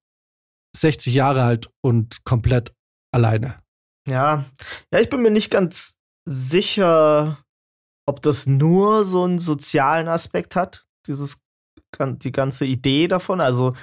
[0.77, 2.75] 60 Jahre alt und komplett
[3.13, 3.63] alleine.
[4.09, 4.45] Ja,
[4.93, 7.39] ja, ich bin mir nicht ganz sicher,
[8.07, 11.41] ob das nur so einen sozialen Aspekt hat, dieses
[12.01, 13.41] die ganze Idee davon.
[13.41, 13.75] Also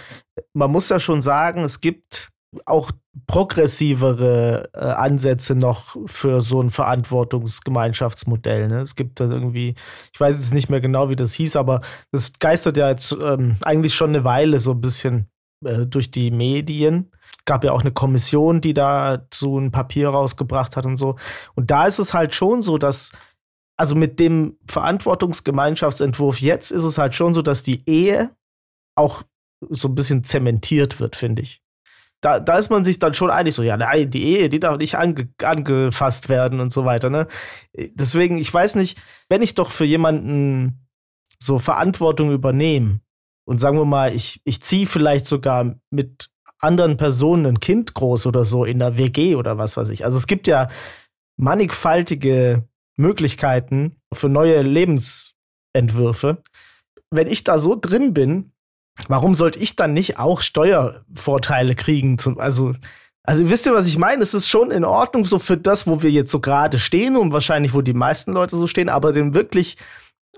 [0.54, 2.30] man muss ja schon sagen, es gibt
[2.66, 2.92] auch
[3.28, 8.68] progressivere äh, Ansätze noch für so ein Verantwortungsgemeinschaftsmodell.
[8.68, 8.82] Ne?
[8.82, 9.76] Es gibt da irgendwie,
[10.14, 13.58] ich weiß jetzt nicht mehr genau, wie das hieß, aber das geistert ja jetzt ähm,
[13.62, 15.30] eigentlich schon eine Weile so ein bisschen
[15.66, 17.12] äh, durch die Medien.
[17.46, 21.16] Gab ja auch eine Kommission, die da so ein Papier rausgebracht hat und so.
[21.56, 23.12] Und da ist es halt schon so, dass
[23.78, 28.36] also mit dem Verantwortungsgemeinschaftsentwurf jetzt ist es halt schon so, dass die Ehe
[28.96, 29.24] auch
[29.70, 31.62] so ein bisschen zementiert wird, finde ich
[32.22, 34.78] da, da ist man sich dann schon einig, so, ja, nein, die Ehe, die darf
[34.78, 37.10] nicht ange, angefasst werden und so weiter.
[37.10, 37.28] Ne?
[37.74, 40.88] Deswegen, ich weiß nicht, wenn ich doch für jemanden
[41.40, 43.02] so Verantwortung übernehme
[43.46, 46.30] und sagen wir mal, ich, ich ziehe vielleicht sogar mit
[46.62, 50.06] anderen Personen ein Kind groß oder so in der WG oder was weiß ich.
[50.06, 50.70] Also es gibt ja
[51.38, 56.44] mannigfaltige Möglichkeiten für neue Lebensentwürfe.
[57.10, 58.52] Wenn ich da so drin bin,
[59.08, 62.18] warum sollte ich dann nicht auch Steuervorteile kriegen?
[62.38, 62.76] Also
[63.24, 64.24] Also wisst ihr, was ich meine?
[64.24, 67.34] Es ist schon in Ordnung so für das, wo wir jetzt so gerade stehen und
[67.34, 69.78] wahrscheinlich, wo die meisten Leute so stehen, aber den wirklich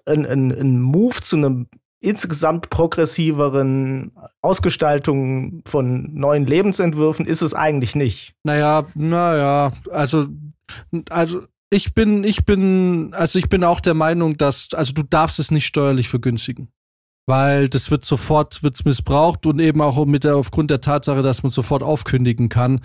[0.06, 1.68] ein, ein, ein Move zu einem
[2.04, 4.12] insgesamt progressiveren
[4.42, 8.36] Ausgestaltung von neuen Lebensentwürfen ist es eigentlich nicht.
[8.44, 10.28] Naja, naja, also,
[11.10, 15.40] also ich bin, ich bin, also ich bin auch der Meinung, dass, also du darfst
[15.40, 16.70] es nicht steuerlich vergünstigen
[17.26, 21.44] weil das wird sofort wird's missbraucht und eben auch mit der aufgrund der Tatsache, dass
[21.44, 22.82] man sofort aufkündigen kann.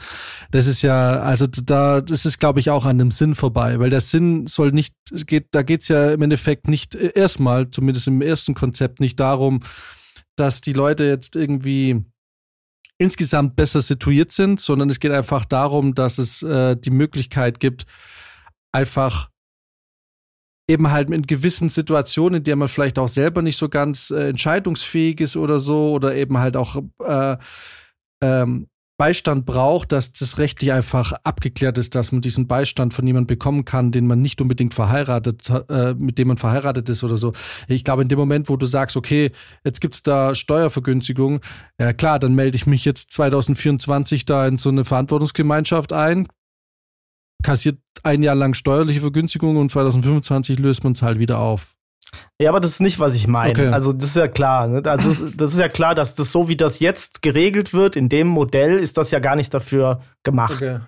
[0.50, 3.90] Das ist ja also da das ist glaube ich auch an dem Sinn vorbei, weil
[3.90, 8.22] der Sinn soll nicht es geht da geht's ja im Endeffekt nicht erstmal zumindest im
[8.22, 9.60] ersten Konzept nicht darum,
[10.36, 12.04] dass die Leute jetzt irgendwie
[12.98, 17.86] insgesamt besser situiert sind, sondern es geht einfach darum, dass es äh, die Möglichkeit gibt
[18.72, 19.30] einfach
[20.68, 24.28] eben halt in gewissen Situationen, in der man vielleicht auch selber nicht so ganz äh,
[24.28, 27.36] entscheidungsfähig ist oder so, oder eben halt auch äh,
[28.22, 33.28] ähm, Beistand braucht, dass das rechtlich einfach abgeklärt ist, dass man diesen Beistand von jemandem
[33.28, 37.32] bekommen kann, den man nicht unbedingt verheiratet, äh, mit dem man verheiratet ist oder so.
[37.68, 39.30] Ich glaube, in dem Moment, wo du sagst, okay,
[39.64, 41.40] jetzt gibt's da Steuervergünstigung,
[41.80, 46.26] ja klar, dann melde ich mich jetzt 2024 da in so eine Verantwortungsgemeinschaft ein,
[47.44, 51.74] kassiert ein Jahr lang steuerliche Vergünstigung und 2025 löst man es halt wieder auf.
[52.40, 53.50] Ja, aber das ist nicht, was ich meine.
[53.50, 53.68] Okay.
[53.68, 54.66] Also, das ist ja klar.
[54.66, 54.82] Ne?
[54.84, 58.28] Also, das ist ja klar, dass das so, wie das jetzt geregelt wird, in dem
[58.28, 60.62] Modell, ist das ja gar nicht dafür gemacht.
[60.62, 60.78] Okay.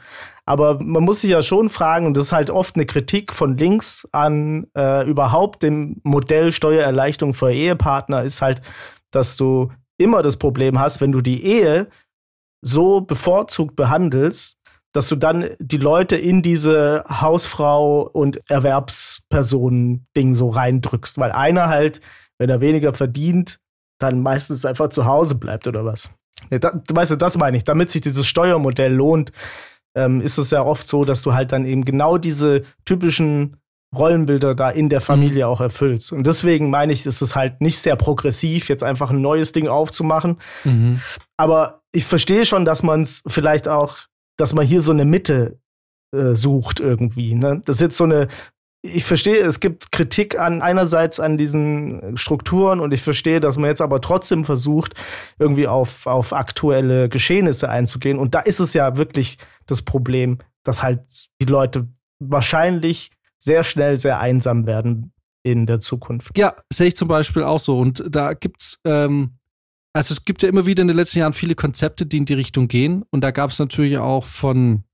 [0.46, 3.56] Aber man muss sich ja schon fragen, und das ist halt oft eine Kritik von
[3.56, 8.62] links an äh, überhaupt dem Modell Steuererleichterung für Ehepartner, ist halt,
[9.10, 11.88] dass du immer das Problem hast, wenn du die Ehe
[12.62, 14.59] so bevorzugt behandelst,
[14.92, 22.00] dass du dann die Leute in diese Hausfrau und Erwerbspersonen-Ding so reindrückst, weil einer halt,
[22.38, 23.58] wenn er weniger verdient,
[24.00, 26.10] dann meistens einfach zu Hause bleibt oder was.
[26.50, 27.64] Ja, da, weißt du, das meine ich.
[27.64, 29.30] Damit sich dieses Steuermodell lohnt,
[29.94, 33.56] ähm, ist es ja oft so, dass du halt dann eben genau diese typischen
[33.94, 35.50] Rollenbilder da in der Familie mhm.
[35.50, 36.12] auch erfüllst.
[36.12, 39.66] Und deswegen meine ich, ist es halt nicht sehr progressiv, jetzt einfach ein neues Ding
[39.66, 40.38] aufzumachen.
[40.64, 41.00] Mhm.
[41.36, 43.98] Aber ich verstehe schon, dass man es vielleicht auch
[44.40, 45.58] dass man hier so eine Mitte
[46.14, 47.34] äh, sucht irgendwie.
[47.34, 47.62] Ne?
[47.64, 48.28] Das ist jetzt so eine,
[48.82, 53.68] ich verstehe, es gibt Kritik an einerseits an diesen Strukturen und ich verstehe, dass man
[53.68, 54.94] jetzt aber trotzdem versucht,
[55.38, 58.18] irgendwie auf, auf aktuelle Geschehnisse einzugehen.
[58.18, 61.02] Und da ist es ja wirklich das Problem, dass halt
[61.40, 66.36] die Leute wahrscheinlich sehr schnell sehr einsam werden in der Zukunft.
[66.36, 67.78] Ja, sehe ich zum Beispiel auch so.
[67.78, 69.38] Und da gibt's ähm,
[69.92, 72.34] also es gibt ja immer wieder in den letzten Jahren viele Konzepte, die in die
[72.34, 73.04] Richtung gehen.
[73.10, 74.84] Und da gab es natürlich auch von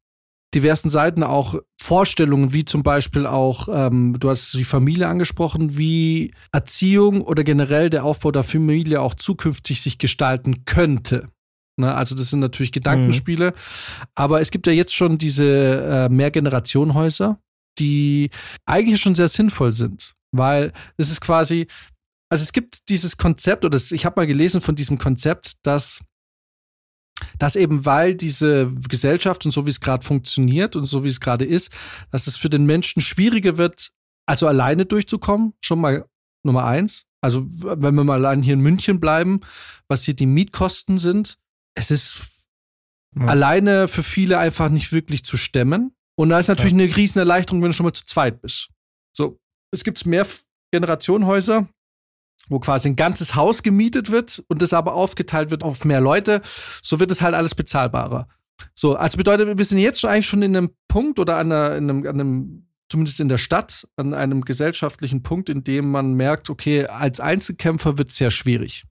[0.55, 6.33] diversen Seiten auch Vorstellungen, wie zum Beispiel auch, ähm, du hast die Familie angesprochen, wie
[6.53, 11.29] Erziehung oder generell der Aufbau der Familie auch zukünftig sich gestalten könnte.
[11.79, 13.51] Ne, also das sind natürlich Gedankenspiele.
[13.51, 13.55] Mhm.
[14.15, 17.39] Aber es gibt ja jetzt schon diese äh, Mehrgenerationenhäuser,
[17.79, 18.31] die
[18.65, 20.15] eigentlich schon sehr sinnvoll sind.
[20.33, 21.67] Weil es ist quasi,
[22.29, 26.03] also es gibt dieses Konzept, oder ich habe mal gelesen von diesem Konzept, dass,
[27.39, 31.21] dass eben weil diese Gesellschaft und so wie es gerade funktioniert und so wie es
[31.21, 31.73] gerade ist,
[32.11, 33.93] dass es für den Menschen schwieriger wird,
[34.27, 36.07] also alleine durchzukommen, schon mal
[36.45, 37.07] Nummer eins.
[37.21, 39.41] Also wenn wir mal allein hier in München bleiben,
[39.89, 41.39] was hier die Mietkosten sind,
[41.75, 42.47] es ist
[43.17, 43.27] ja.
[43.27, 45.93] alleine für viele einfach nicht wirklich zu stemmen.
[46.19, 46.85] Und da ist natürlich ja.
[46.85, 48.71] eine Riesenerleichterung, wenn du schon mal zu zweit bist.
[49.15, 49.39] So,
[49.73, 50.27] es gibt mehr
[50.73, 51.69] Generationenhäuser,
[52.49, 56.41] wo quasi ein ganzes Haus gemietet wird und das aber aufgeteilt wird auf mehr Leute,
[56.83, 58.29] so wird es halt alles bezahlbarer.
[58.75, 61.77] So, also bedeutet, wir sind jetzt schon eigentlich schon in einem Punkt oder an, einer,
[61.77, 66.15] in einem, an einem, zumindest in der Stadt, an einem gesellschaftlichen Punkt, in dem man
[66.15, 68.85] merkt, okay, als Einzelkämpfer wird es sehr schwierig.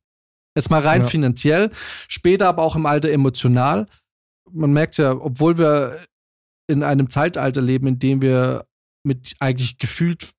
[0.56, 1.08] Jetzt mal rein ja.
[1.08, 1.72] finanziell,
[2.08, 3.88] später aber auch im Alter emotional.
[4.52, 6.00] Man merkt ja, obwohl wir
[6.68, 8.66] in einem Zeitalter leben, in dem wir
[9.04, 10.32] mit eigentlich gefühlt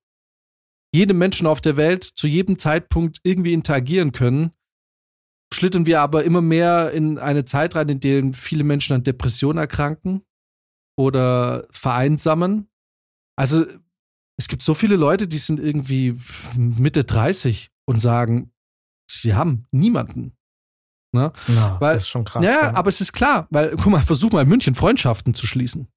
[0.97, 4.51] jedem Menschen auf der Welt zu jedem Zeitpunkt irgendwie interagieren können,
[5.53, 9.59] schlittern wir aber immer mehr in eine Zeit rein, in der viele Menschen an Depressionen
[9.59, 10.23] erkranken
[10.97, 12.69] oder vereinsamen.
[13.37, 13.65] Also
[14.39, 16.15] es gibt so viele Leute, die sind irgendwie
[16.55, 18.51] Mitte 30 und sagen,
[19.09, 20.35] sie haben niemanden.
[21.13, 21.31] Ne?
[21.47, 22.43] Ja, weil, das ist schon krass.
[22.43, 25.47] Ja, ja, aber es ist klar, weil, guck mal, versuch mal in München Freundschaften zu
[25.47, 25.87] schließen.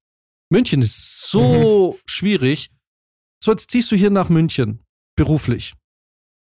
[0.49, 2.01] München ist so mhm.
[2.09, 2.71] schwierig.
[3.43, 4.85] So, jetzt ziehst du hier nach München,
[5.15, 5.73] beruflich.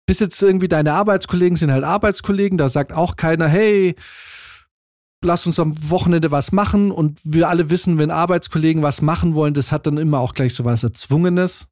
[0.07, 3.97] Bis jetzt irgendwie deine Arbeitskollegen sind halt Arbeitskollegen, da sagt auch keiner, hey,
[5.23, 6.91] lass uns am Wochenende was machen.
[6.91, 10.55] Und wir alle wissen, wenn Arbeitskollegen was machen wollen, das hat dann immer auch gleich
[10.55, 11.69] so was Erzwungenes.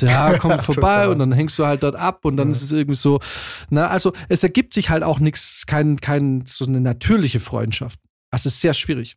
[0.00, 2.52] Ja, komm vorbei und dann hängst du halt dort ab und dann ja.
[2.52, 3.20] ist es irgendwie so,
[3.68, 8.00] na, also es ergibt sich halt auch nichts, kein, kein, so eine natürliche Freundschaft.
[8.30, 9.16] Das ist sehr schwierig.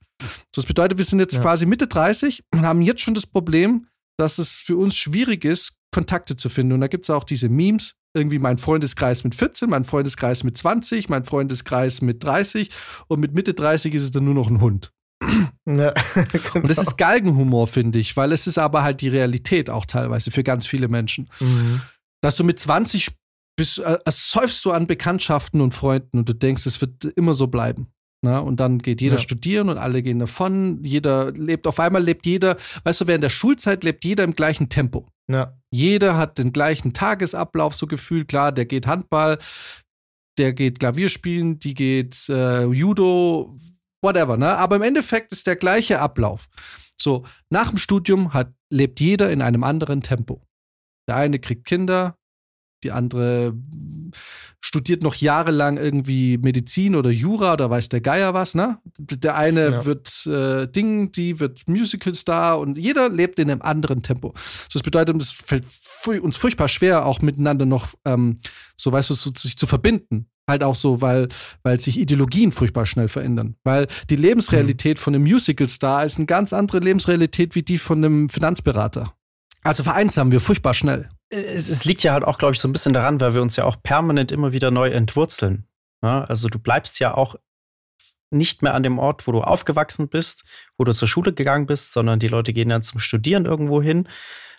[0.53, 1.41] Das bedeutet, wir sind jetzt ja.
[1.41, 3.87] quasi Mitte 30 und haben jetzt schon das Problem,
[4.17, 6.73] dass es für uns schwierig ist, Kontakte zu finden.
[6.73, 10.57] Und da gibt es auch diese Memes, irgendwie mein Freundeskreis mit 14, mein Freundeskreis mit
[10.57, 12.69] 20, mein Freundeskreis mit 30
[13.07, 14.91] und mit Mitte 30 ist es dann nur noch ein Hund.
[15.65, 16.53] Ja, genau.
[16.55, 20.29] Und das ist Galgenhumor, finde ich, weil es ist aber halt die Realität auch teilweise
[20.29, 21.29] für ganz viele Menschen.
[21.39, 21.81] Mhm.
[22.21, 23.11] Dass du mit 20
[23.57, 27.47] bist, äh, säufst du an Bekanntschaften und Freunden und du denkst, es wird immer so
[27.47, 27.87] bleiben.
[28.25, 29.21] Na, und dann geht jeder ja.
[29.21, 30.83] studieren und alle gehen davon.
[30.83, 34.67] Jeder lebt, auf einmal lebt jeder, weißt du, während der Schulzeit lebt jeder im gleichen
[34.67, 35.07] Tempo.
[35.31, 35.55] Ja.
[35.69, 38.27] Jeder hat den gleichen Tagesablauf, so gefühlt.
[38.27, 39.37] Klar, der geht Handball,
[40.39, 43.55] der geht Klavier spielen, die geht äh, Judo,
[44.01, 44.57] whatever, ne?
[44.57, 46.47] Aber im Endeffekt ist der gleiche Ablauf.
[46.99, 50.41] So, nach dem Studium hat, lebt jeder in einem anderen Tempo.
[51.07, 52.17] Der eine kriegt Kinder,
[52.85, 53.53] die andere
[54.63, 58.79] studiert noch jahrelang irgendwie Medizin oder Jura oder weiß der Geier was, ne?
[58.97, 59.85] Der eine ja.
[59.85, 64.33] wird äh, Ding, die wird Musicalstar und jeder lebt in einem anderen Tempo.
[64.69, 65.65] So, das bedeutet, es fällt
[66.21, 68.37] uns furchtbar schwer, auch miteinander noch ähm,
[68.75, 70.27] so, weißt du, so, sich zu verbinden.
[70.47, 71.27] Halt auch so, weil,
[71.63, 73.55] weil sich Ideologien furchtbar schnell verändern.
[73.63, 75.01] Weil die Lebensrealität mhm.
[75.01, 79.13] von einem Musicalstar ist eine ganz andere Lebensrealität wie die von einem Finanzberater.
[79.63, 81.09] Also vereinsamen wir furchtbar schnell.
[81.29, 83.55] Es, es liegt ja halt auch, glaube ich, so ein bisschen daran, weil wir uns
[83.55, 85.67] ja auch permanent immer wieder neu entwurzeln.
[86.01, 86.27] Ne?
[86.29, 87.35] also du bleibst ja auch
[88.31, 90.43] nicht mehr an dem Ort, wo du aufgewachsen bist,
[90.77, 94.07] wo du zur Schule gegangen bist, sondern die Leute gehen dann zum Studieren irgendwo hin.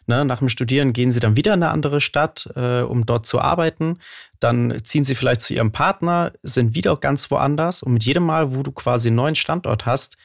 [0.09, 3.27] Ne, nach dem Studieren gehen sie dann wieder in eine andere Stadt, äh, um dort
[3.27, 3.99] zu arbeiten.
[4.39, 7.83] Dann ziehen sie vielleicht zu ihrem Partner, sind wieder ganz woanders.
[7.83, 10.17] Und mit jedem Mal, wo du quasi einen neuen Standort hast,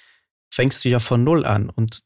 [0.53, 1.71] fängst du ja von Null an.
[1.71, 2.03] Und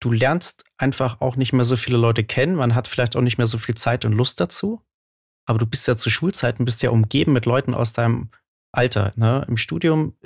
[0.00, 2.56] du lernst einfach auch nicht mehr so viele Leute kennen.
[2.56, 4.82] Man hat vielleicht auch nicht mehr so viel Zeit und Lust dazu.
[5.46, 8.30] Aber du bist ja zu Schulzeiten, bist ja umgeben mit Leuten aus deinem
[8.72, 9.12] Alter.
[9.16, 9.44] Ne?
[9.48, 10.16] Im Studium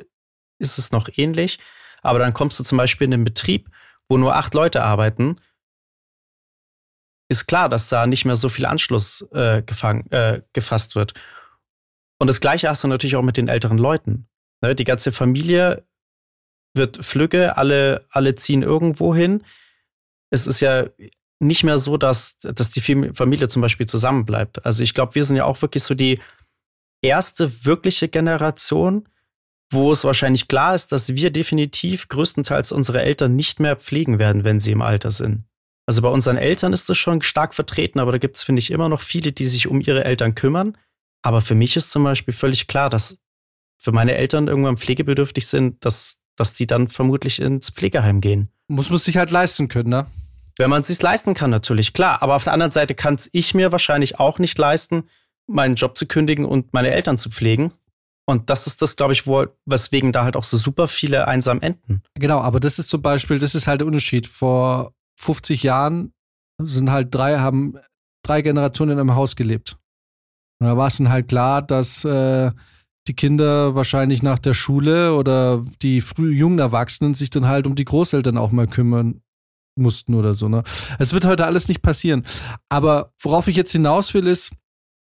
[0.58, 1.58] ist es noch ähnlich.
[2.02, 3.68] Aber dann kommst du zum Beispiel in einen Betrieb,
[4.08, 5.36] wo nur acht Leute arbeiten.
[7.28, 11.14] Ist klar, dass da nicht mehr so viel Anschluss äh, gefang, äh, gefasst wird.
[12.18, 14.28] Und das Gleiche hast du natürlich auch mit den älteren Leuten.
[14.62, 14.74] Ne?
[14.74, 15.86] Die ganze Familie
[16.74, 19.42] wird flügge, alle, alle ziehen irgendwo hin.
[20.30, 20.86] Es ist ja
[21.40, 24.64] nicht mehr so, dass, dass die Familie zum Beispiel zusammenbleibt.
[24.64, 26.20] Also ich glaube, wir sind ja auch wirklich so die
[27.02, 29.08] erste wirkliche Generation,
[29.72, 34.44] wo es wahrscheinlich klar ist, dass wir definitiv größtenteils unsere Eltern nicht mehr pflegen werden,
[34.44, 35.44] wenn sie im Alter sind.
[35.86, 38.70] Also bei unseren Eltern ist das schon stark vertreten, aber da gibt es, finde ich,
[38.70, 40.76] immer noch viele, die sich um ihre Eltern kümmern.
[41.22, 43.18] Aber für mich ist zum Beispiel völlig klar, dass
[43.78, 48.48] für meine Eltern irgendwann pflegebedürftig sind, dass dass die dann vermutlich ins Pflegeheim gehen.
[48.66, 50.06] Muss man sich halt leisten können, ne?
[50.56, 52.22] Wenn man es sich leisten kann, natürlich, klar.
[52.22, 55.04] Aber auf der anderen Seite kann es ich mir wahrscheinlich auch nicht leisten,
[55.46, 57.72] meinen Job zu kündigen und meine Eltern zu pflegen.
[58.26, 61.60] Und das ist das, glaube ich, wo, weswegen da halt auch so super viele einsam
[61.60, 62.02] enden.
[62.14, 64.26] Genau, aber das ist zum Beispiel, das ist halt der Unterschied.
[64.26, 66.12] Vor 50 Jahren
[66.62, 67.74] sind halt drei, haben
[68.22, 69.76] drei Generationen in einem Haus gelebt.
[70.58, 72.50] Und da war es dann halt klar, dass äh,
[73.06, 77.74] die Kinder wahrscheinlich nach der Schule oder die früh jungen Erwachsenen sich dann halt um
[77.74, 79.22] die Großeltern auch mal kümmern
[79.76, 80.48] mussten oder so.
[80.48, 80.62] Ne?
[80.98, 82.24] Es wird heute alles nicht passieren.
[82.68, 84.52] Aber worauf ich jetzt hinaus will, ist,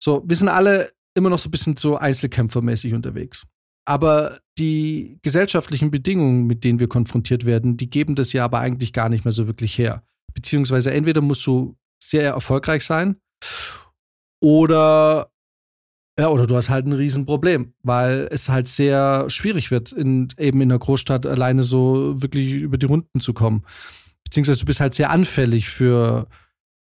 [0.01, 3.45] so, wir sind alle immer noch so ein bisschen so einzelkämpfermäßig unterwegs.
[3.85, 8.93] Aber die gesellschaftlichen Bedingungen, mit denen wir konfrontiert werden, die geben das ja aber eigentlich
[8.93, 10.03] gar nicht mehr so wirklich her.
[10.33, 13.17] Beziehungsweise entweder musst du sehr erfolgreich sein
[14.41, 15.31] oder
[16.19, 20.61] ja, oder du hast halt ein Riesenproblem, weil es halt sehr schwierig wird, in, eben
[20.61, 23.63] in der Großstadt alleine so wirklich über die Runden zu kommen.
[24.23, 26.27] Beziehungsweise du bist halt sehr anfällig für,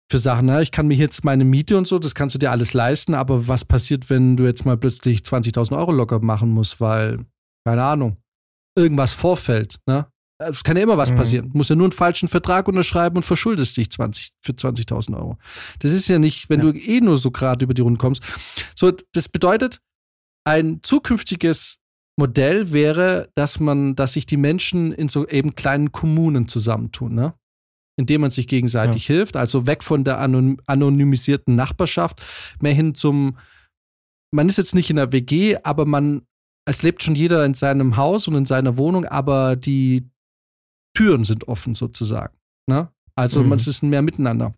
[0.10, 0.46] für Sachen.
[0.48, 0.62] Ne?
[0.62, 3.48] Ich kann mir jetzt meine Miete und so, das kannst du dir alles leisten, aber
[3.48, 7.18] was passiert, wenn du jetzt mal plötzlich 20.000 Euro locker machen musst, weil,
[7.66, 8.18] keine Ahnung,
[8.78, 10.08] irgendwas vorfällt, ne?
[10.50, 11.16] Es kann ja immer was mhm.
[11.16, 11.52] passieren.
[11.52, 15.38] Du musst ja nur einen falschen Vertrag unterschreiben und verschuldest dich 20, für 20.000 Euro.
[15.80, 16.72] Das ist ja nicht, wenn ja.
[16.72, 18.24] du eh nur so gerade über die Runden kommst.
[18.76, 19.82] So, das bedeutet,
[20.44, 21.80] ein zukünftiges
[22.18, 27.34] Modell wäre, dass man, dass sich die Menschen in so eben kleinen Kommunen zusammentun, ne?
[27.98, 29.16] Indem man sich gegenseitig ja.
[29.16, 32.22] hilft, also weg von der anonymisierten Nachbarschaft,
[32.62, 33.38] mehr hin zum,
[34.32, 36.24] man ist jetzt nicht in der WG, aber man,
[36.66, 40.11] es lebt schon jeder in seinem Haus und in seiner Wohnung, aber die
[40.94, 42.36] Türen sind offen sozusagen.
[42.68, 42.92] Ne?
[43.16, 43.50] Also mhm.
[43.50, 44.54] man ist mehr miteinander.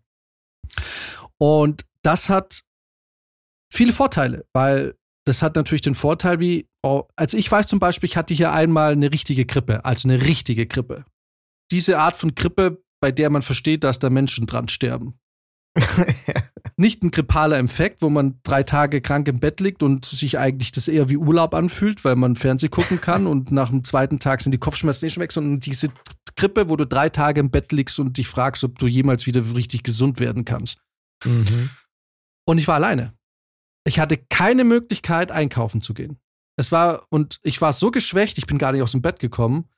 [1.38, 2.64] Und das hat
[3.72, 8.08] viele Vorteile, weil das hat natürlich den Vorteil, wie, oh, also ich weiß zum Beispiel,
[8.08, 11.04] ich hatte hier einmal eine richtige Grippe, also eine richtige Grippe.
[11.70, 15.18] Diese Art von Grippe, bei der man versteht, dass da Menschen dran sterben.
[16.76, 20.72] Nicht ein grippaler Infekt, wo man drei Tage krank im Bett liegt und sich eigentlich
[20.72, 24.40] das eher wie Urlaub anfühlt, weil man Fernseh gucken kann und nach dem zweiten Tag
[24.40, 25.88] sind die Kopfschmerzen eh schon weg, sondern diese
[26.36, 29.42] Grippe, wo du drei Tage im Bett liegst und dich fragst, ob du jemals wieder
[29.54, 30.78] richtig gesund werden kannst.
[31.24, 31.70] Mhm.
[32.46, 33.14] Und ich war alleine.
[33.86, 36.18] Ich hatte keine Möglichkeit, einkaufen zu gehen.
[36.56, 39.68] Es war, und ich war so geschwächt, ich bin gar nicht aus dem Bett gekommen.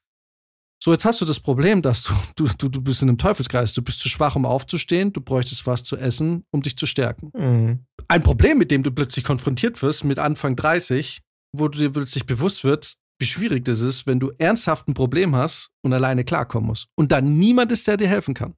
[0.83, 3.73] So, jetzt hast du das Problem, dass du, du, du, du bist in einem Teufelskreis.
[3.73, 5.13] Du bist zu schwach, um aufzustehen.
[5.13, 7.31] Du bräuchtest was zu essen, um dich zu stärken.
[7.35, 7.87] Mhm.
[8.09, 12.27] Ein Problem, mit dem du plötzlich konfrontiert wirst mit Anfang 30, wo du dir plötzlich
[12.27, 16.69] bewusst wird, wie schwierig das ist, wenn du ernsthaft ein Problem hast und alleine klarkommen
[16.69, 16.89] musst.
[16.97, 18.55] Und dann niemand ist, der dir helfen kann.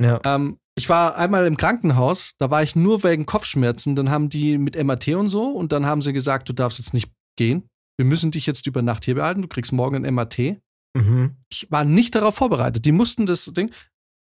[0.00, 0.20] Ja.
[0.24, 3.96] Ähm, ich war einmal im Krankenhaus, da war ich nur wegen Kopfschmerzen.
[3.96, 6.94] Dann haben die mit MAT und so und dann haben sie gesagt, du darfst jetzt
[6.94, 7.68] nicht gehen.
[7.98, 9.42] Wir müssen dich jetzt über Nacht hier behalten.
[9.42, 10.38] Du kriegst morgen ein MAT.
[10.96, 11.36] Mhm.
[11.52, 12.86] Ich war nicht darauf vorbereitet.
[12.86, 13.70] Die mussten das Ding.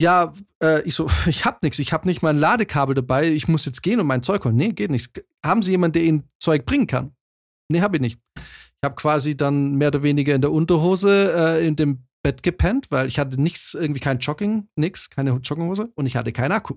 [0.00, 1.78] Ja, äh, ich so, ich hab nichts.
[1.78, 3.28] Ich hab nicht mal ein Ladekabel dabei.
[3.28, 4.56] Ich muss jetzt gehen und mein Zeug holen.
[4.56, 5.22] Nee, geht nicht.
[5.44, 7.12] Haben Sie jemanden, der Ihnen Zeug bringen kann?
[7.68, 8.18] Nee, hab ich nicht.
[8.82, 12.86] Ich habe quasi dann mehr oder weniger in der Unterhose äh, in dem Bett gepennt,
[12.90, 16.74] weil ich hatte nichts, irgendwie kein Jogging, nix, keine Jogginghose und ich hatte keinen Akku.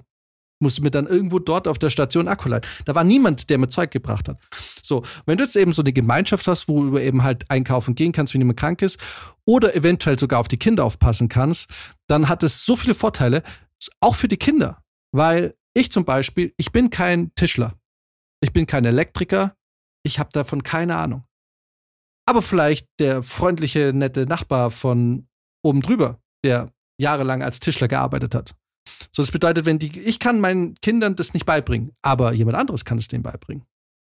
[0.62, 2.64] Musste mir dann irgendwo dort auf der Station Akku leihen.
[2.86, 4.38] Da war niemand, der mir Zeug gebracht hat.
[4.84, 8.12] So, wenn du jetzt eben so eine Gemeinschaft hast, wo du eben halt einkaufen gehen
[8.12, 9.00] kannst, wenn jemand krank ist,
[9.45, 11.70] oder eventuell sogar auf die Kinder aufpassen kannst,
[12.08, 13.43] dann hat es so viele Vorteile,
[14.02, 14.84] auch für die Kinder.
[15.12, 17.74] Weil ich zum Beispiel, ich bin kein Tischler.
[18.41, 19.56] Ich bin kein Elektriker.
[20.04, 21.24] Ich habe davon keine Ahnung.
[22.30, 25.28] Aber vielleicht der freundliche, nette Nachbar von
[25.64, 26.72] oben drüber, der
[27.02, 28.54] jahrelang als Tischler gearbeitet hat.
[29.12, 32.86] So, das bedeutet, wenn die, ich kann meinen Kindern das nicht beibringen, aber jemand anderes
[32.86, 33.66] kann es denen beibringen.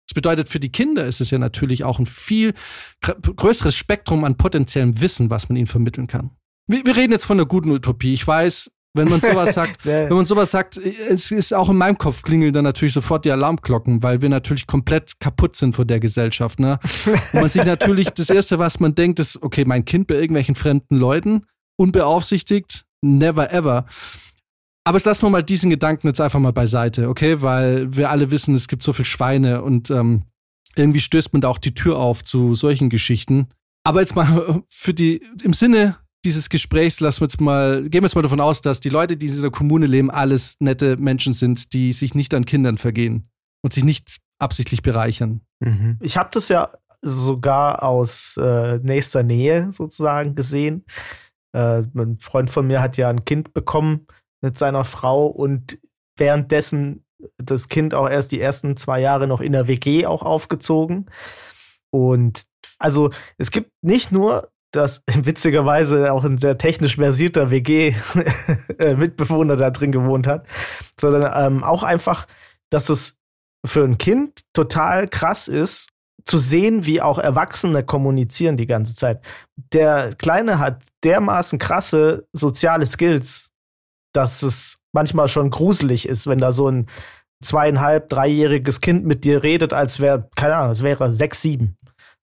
[0.08, 2.54] Das bedeutet, für die Kinder ist es ja natürlich auch ein viel
[3.02, 6.30] größeres Spektrum an potenziellem Wissen, was man ihnen vermitteln kann.
[6.66, 8.14] Wir, wir reden jetzt von einer guten Utopie.
[8.14, 11.98] Ich weiß, wenn man sowas sagt, wenn man sowas sagt, es ist auch in meinem
[11.98, 16.00] Kopf klingeln dann natürlich sofort die Alarmglocken, weil wir natürlich komplett kaputt sind vor der
[16.00, 16.58] Gesellschaft.
[16.58, 16.78] Ne?
[17.06, 20.54] Und man sich natürlich, das Erste, was man denkt, ist, okay, mein Kind bei irgendwelchen
[20.54, 23.86] fremden Leuten, unbeaufsichtigt, never ever.
[24.84, 27.42] Aber jetzt lassen wir mal diesen Gedanken jetzt einfach mal beiseite, okay?
[27.42, 30.22] Weil wir alle wissen, es gibt so viel Schweine und ähm,
[30.76, 33.48] irgendwie stößt man da auch die Tür auf zu solchen Geschichten.
[33.82, 35.96] Aber jetzt mal für die, im Sinne
[36.26, 39.16] dieses Gesprächs lassen wir jetzt mal, gehen wir jetzt mal davon aus, dass die Leute,
[39.16, 43.30] die in dieser Kommune leben, alles nette Menschen sind, die sich nicht an Kindern vergehen
[43.62, 45.40] und sich nicht absichtlich bereichern.
[45.60, 45.98] Mhm.
[46.02, 50.84] Ich habe das ja sogar aus äh, nächster Nähe sozusagen gesehen.
[51.52, 54.08] Äh, ein Freund von mir hat ja ein Kind bekommen
[54.42, 55.78] mit seiner Frau und
[56.18, 57.04] währenddessen
[57.38, 61.06] das Kind auch erst die ersten zwei Jahre noch in der WG auch aufgezogen.
[61.90, 62.42] Und
[62.78, 69.70] also es gibt nicht nur dass witzigerweise auch ein sehr technisch versierter WG-Mitbewohner äh, da
[69.70, 70.46] drin gewohnt hat,
[71.00, 72.26] sondern ähm, auch einfach,
[72.70, 73.16] dass es
[73.64, 75.90] für ein Kind total krass ist,
[76.24, 79.24] zu sehen, wie auch Erwachsene kommunizieren die ganze Zeit.
[79.72, 83.52] Der Kleine hat dermaßen krasse soziale Skills,
[84.12, 86.86] dass es manchmal schon gruselig ist, wenn da so ein
[87.44, 91.76] zweieinhalb, dreijähriges Kind mit dir redet, als wäre, keine Ahnung, es wäre sechs, sieben.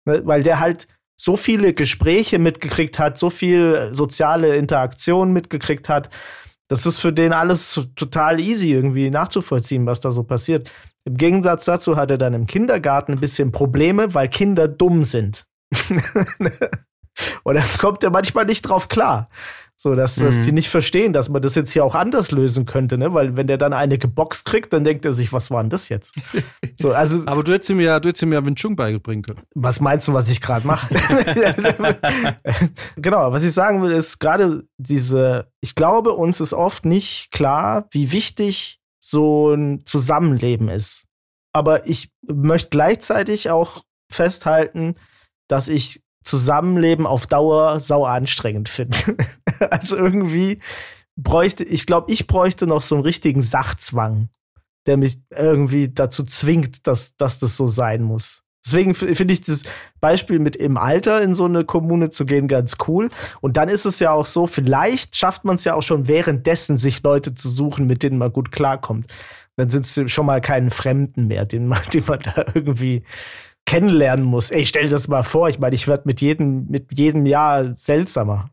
[0.05, 6.09] Ne, weil der halt so viele Gespräche mitgekriegt hat, so viel soziale Interaktion mitgekriegt hat.
[6.67, 10.69] Das ist für den alles total easy irgendwie nachzuvollziehen, was da so passiert.
[11.05, 15.45] Im Gegensatz dazu hat er dann im Kindergarten ein bisschen Probleme, weil Kinder dumm sind.
[17.43, 19.29] Und da kommt er manchmal nicht drauf klar.
[19.83, 20.23] So, dass, mhm.
[20.23, 23.13] dass die nicht verstehen, dass man das jetzt hier auch anders lösen könnte, ne?
[23.13, 25.89] Weil wenn der dann eine geboxt kriegt, dann denkt er sich, was war denn das
[25.89, 26.15] jetzt?
[26.79, 29.39] So, also, Aber du hättest ihm ja, du hättest ihm ja Wing Chun beibringen können.
[29.55, 30.93] Was meinst du, was ich gerade mache?
[32.95, 37.87] genau, was ich sagen will, ist gerade diese, ich glaube, uns ist oft nicht klar,
[37.91, 41.05] wie wichtig so ein Zusammenleben ist.
[41.53, 44.95] Aber ich möchte gleichzeitig auch festhalten,
[45.47, 48.97] dass ich Zusammenleben auf Dauer sau anstrengend finde.
[49.71, 50.59] also irgendwie
[51.15, 54.29] bräuchte, ich glaube, ich bräuchte noch so einen richtigen Sachzwang,
[54.85, 58.43] der mich irgendwie dazu zwingt, dass, dass das so sein muss.
[58.65, 59.63] Deswegen finde ich das
[59.99, 63.09] Beispiel mit im Alter in so eine Kommune zu gehen ganz cool.
[63.41, 66.77] Und dann ist es ja auch so, vielleicht schafft man es ja auch schon währenddessen,
[66.77, 69.13] sich Leute zu suchen, mit denen man gut klarkommt.
[69.57, 73.03] Dann sind es schon mal keinen Fremden mehr, den man, den man da irgendwie
[73.65, 74.51] kennenlernen muss.
[74.51, 75.49] Ey, stell dir das mal vor.
[75.49, 78.49] Ich meine, ich werde mit jedem, mit jedem Jahr seltsamer,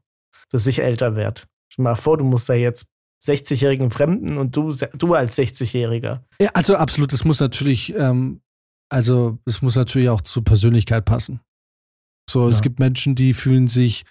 [0.51, 1.43] dass ich älter werde.
[1.69, 2.87] Stell dir mal vor, du musst da jetzt
[3.23, 6.21] 60-jährigen Fremden und du, du als 60-Jähriger.
[6.41, 7.13] Ja, also absolut.
[7.13, 8.41] Das muss natürlich, ähm,
[8.89, 11.41] also es muss natürlich auch zur Persönlichkeit passen.
[12.29, 12.55] So, ja.
[12.55, 14.05] es gibt Menschen, die fühlen sich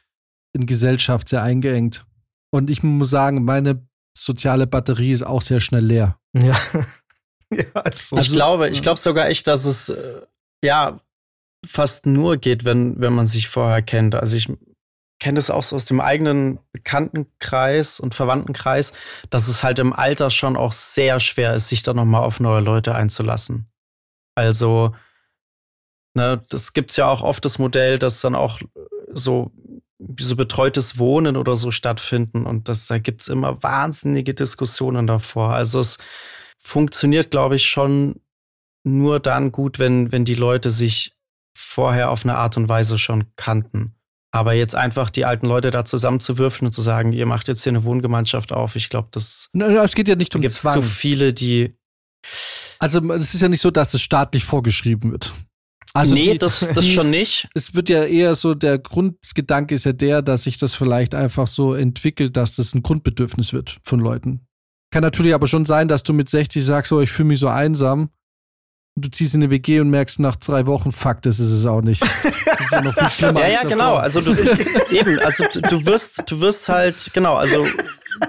[0.53, 2.05] in Gesellschaft sehr eingeengt.
[2.51, 3.87] Und ich muss sagen, meine
[4.17, 6.19] soziale Batterie ist auch sehr schnell leer.
[6.33, 6.57] Ja.
[7.53, 10.21] ja also, ich glaube, ich glaube sogar echt, dass es äh,
[10.63, 10.99] ja
[11.65, 14.15] fast nur geht, wenn, wenn man sich vorher kennt.
[14.15, 14.47] Also ich
[15.19, 18.93] kenne das auch so aus dem eigenen Bekanntenkreis und Verwandtenkreis,
[19.29, 22.61] dass es halt im Alter schon auch sehr schwer ist, sich da nochmal auf neue
[22.61, 23.69] Leute einzulassen.
[24.35, 24.95] Also,
[26.15, 28.59] ne, das gibt es ja auch oft das Modell, dass dann auch
[29.11, 29.51] so,
[30.17, 35.53] so betreutes Wohnen oder so stattfinden und das, da gibt es immer wahnsinnige Diskussionen davor.
[35.53, 35.97] Also es
[36.57, 38.21] funktioniert, glaube ich, schon
[38.83, 41.13] nur dann gut, wenn, wenn die Leute sich
[41.57, 43.95] vorher auf eine Art und Weise schon kannten.
[44.31, 47.71] Aber jetzt einfach die alten Leute da zusammenzuwürfeln und zu sagen, ihr macht jetzt hier
[47.71, 49.49] eine Wohngemeinschaft auf, ich glaube, das.
[49.53, 50.75] es geht ja nicht um gibt Zwang.
[50.75, 51.75] so viele, die.
[52.77, 55.33] Also es ist ja nicht so, dass es staatlich vorgeschrieben wird.
[55.93, 57.49] Also nee, die, das, das die, schon nicht.
[57.55, 61.47] Es wird ja eher so, der Grundgedanke ist ja der, dass sich das vielleicht einfach
[61.47, 64.45] so entwickelt, dass das ein Grundbedürfnis wird von Leuten.
[64.91, 67.47] Kann natürlich aber schon sein, dass du mit 60 sagst, oh, ich fühle mich so
[67.47, 68.11] einsam
[68.95, 71.81] du ziehst in eine WG und merkst nach drei Wochen, fuck, das ist es auch
[71.81, 72.01] nicht.
[72.01, 73.41] Das ist ja noch viel schlimmer.
[73.41, 73.95] ja, ja, genau.
[73.95, 74.35] Also du
[74.91, 77.65] eben, also du, du, wirst, du wirst halt, genau, also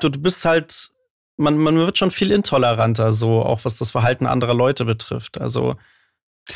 [0.01, 0.91] du, du bist halt,
[1.37, 5.41] man, man wird schon viel intoleranter, so auch was das Verhalten anderer Leute betrifft.
[5.41, 5.77] Also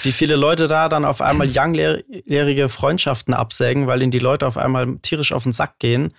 [0.02, 4.56] wie viele Leute da dann auf einmal langjährige Freundschaften absägen, weil ihnen die Leute auf
[4.56, 6.14] einmal tierisch auf den Sack gehen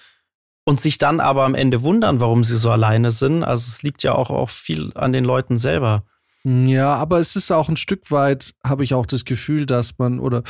[0.66, 3.44] und sich dann aber am Ende wundern, warum sie so alleine sind.
[3.44, 6.04] Also es liegt ja auch, auch viel an den Leuten selber.
[6.46, 10.20] Ja, aber es ist auch ein Stück weit, habe ich auch das Gefühl, dass man,
[10.20, 10.44] oder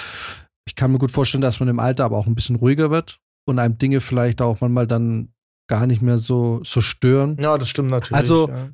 [0.67, 3.19] ich kann mir gut vorstellen, dass man im Alter aber auch ein bisschen ruhiger wird
[3.45, 5.33] und einem Dinge vielleicht auch manchmal dann
[5.67, 7.37] gar nicht mehr so, so stören.
[7.39, 8.15] Ja, das stimmt natürlich.
[8.15, 8.69] Also, ja.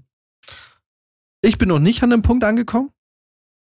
[1.44, 2.90] ich bin noch nicht an dem Punkt angekommen,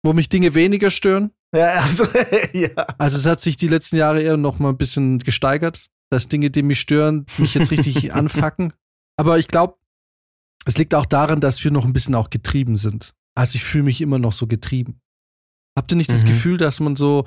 [0.03, 1.31] wo mich Dinge weniger stören.
[1.55, 2.05] Ja, also,
[2.53, 2.73] ja.
[2.97, 6.49] Also, es hat sich die letzten Jahre eher noch mal ein bisschen gesteigert, dass Dinge,
[6.49, 8.73] die mich stören, mich jetzt richtig anfacken.
[9.15, 9.75] Aber ich glaube,
[10.65, 13.13] es liegt auch daran, dass wir noch ein bisschen auch getrieben sind.
[13.35, 15.01] Also ich fühle mich immer noch so getrieben.
[15.77, 16.13] Habt ihr nicht mhm.
[16.13, 17.25] das Gefühl, dass man so,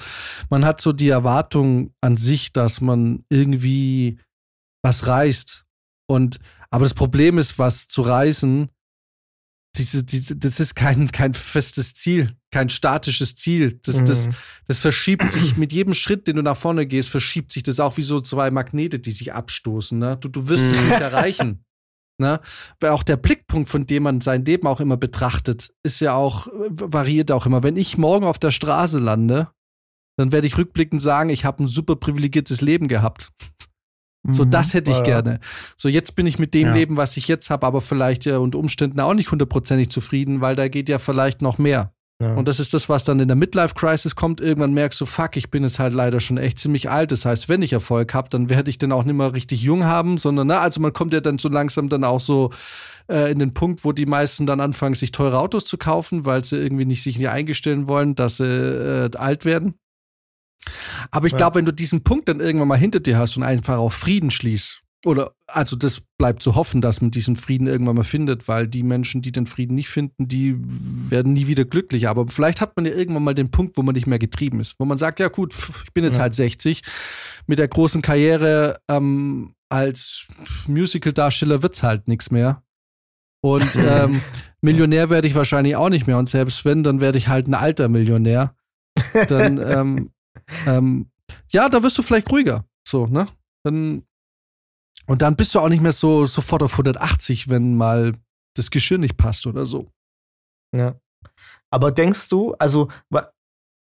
[0.50, 4.18] man hat so die Erwartung an sich, dass man irgendwie
[4.82, 5.64] was reißt?
[6.08, 6.38] Und,
[6.70, 8.70] aber das Problem ist, was zu reißen,
[9.76, 13.78] diese, diese, das ist kein, kein festes Ziel, kein statisches Ziel.
[13.82, 14.04] Das, mhm.
[14.06, 14.28] das,
[14.66, 17.96] das verschiebt sich mit jedem Schritt, den du nach vorne gehst, verschiebt sich das auch
[17.96, 19.98] wie so zwei Magnete, die sich abstoßen.
[19.98, 20.16] Ne?
[20.18, 21.65] Du, du wirst es nicht erreichen.
[22.18, 22.40] Ne?
[22.80, 26.48] Weil auch der Blickpunkt, von dem man sein Leben auch immer betrachtet, ist ja auch,
[26.68, 27.62] variiert auch immer.
[27.62, 29.48] Wenn ich morgen auf der Straße lande,
[30.18, 33.32] dann werde ich rückblickend sagen, ich habe ein super privilegiertes Leben gehabt.
[34.32, 34.50] So, mhm.
[34.50, 35.38] das hätte ich gerne.
[35.76, 36.74] So, jetzt bin ich mit dem ja.
[36.74, 40.56] Leben, was ich jetzt habe, aber vielleicht ja unter Umständen auch nicht hundertprozentig zufrieden, weil
[40.56, 41.92] da geht ja vielleicht noch mehr.
[42.18, 42.32] Ja.
[42.32, 44.40] Und das ist das, was dann in der Midlife-Crisis kommt.
[44.40, 47.12] Irgendwann merkst du, fuck, ich bin jetzt halt leider schon echt ziemlich alt.
[47.12, 49.84] Das heißt, wenn ich Erfolg habe, dann werde ich den auch nicht mehr richtig jung
[49.84, 52.50] haben, sondern, na, also man kommt ja dann so langsam dann auch so
[53.10, 56.42] äh, in den Punkt, wo die meisten dann anfangen, sich teure Autos zu kaufen, weil
[56.42, 59.74] sie irgendwie nicht sich nicht eingestellen wollen, dass sie äh, alt werden.
[61.10, 61.38] Aber ich ja.
[61.38, 64.30] glaube, wenn du diesen Punkt dann irgendwann mal hinter dir hast und einfach auch Frieden
[64.30, 68.66] schließt, oder also das bleibt zu hoffen, dass man diesen Frieden irgendwann mal findet, weil
[68.66, 70.56] die Menschen, die den Frieden nicht finden, die
[71.10, 72.08] werden nie wieder glücklich.
[72.08, 74.74] Aber vielleicht hat man ja irgendwann mal den Punkt, wo man nicht mehr getrieben ist,
[74.78, 76.22] wo man sagt, ja gut, ich bin jetzt ja.
[76.22, 76.82] halt 60,
[77.46, 80.26] mit der großen Karriere ähm, als
[80.66, 82.62] Musical-Darsteller wird es halt nichts mehr.
[83.42, 84.20] Und ähm,
[84.60, 86.18] Millionär werde ich wahrscheinlich auch nicht mehr.
[86.18, 88.54] Und selbst wenn, dann werde ich halt ein alter Millionär.
[89.28, 90.10] Dann, ähm,
[90.66, 91.10] ähm,
[91.50, 92.64] ja, da wirst du vielleicht ruhiger.
[92.86, 93.26] So, ne?
[93.64, 94.04] Dann
[95.06, 98.14] und dann bist du auch nicht mehr so sofort auf 180, wenn mal
[98.54, 99.90] das Geschirr nicht passt oder so.
[100.74, 100.96] Ja.
[101.70, 102.88] Aber denkst du, also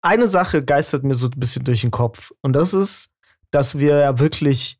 [0.02, 2.32] eine Sache geistert mir so ein bisschen durch den Kopf.
[2.42, 3.12] Und das ist,
[3.52, 4.80] dass wir ja wirklich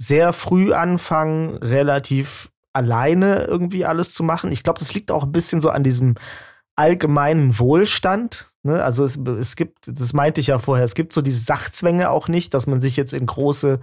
[0.00, 4.52] sehr früh anfangen, relativ alleine irgendwie alles zu machen.
[4.52, 6.16] Ich glaube, das liegt auch ein bisschen so an diesem
[6.76, 8.52] allgemeinen Wohlstand.
[8.62, 8.82] Ne?
[8.82, 12.28] Also es, es gibt, das meinte ich ja vorher, es gibt so diese Sachzwänge auch
[12.28, 13.78] nicht, dass man sich jetzt in große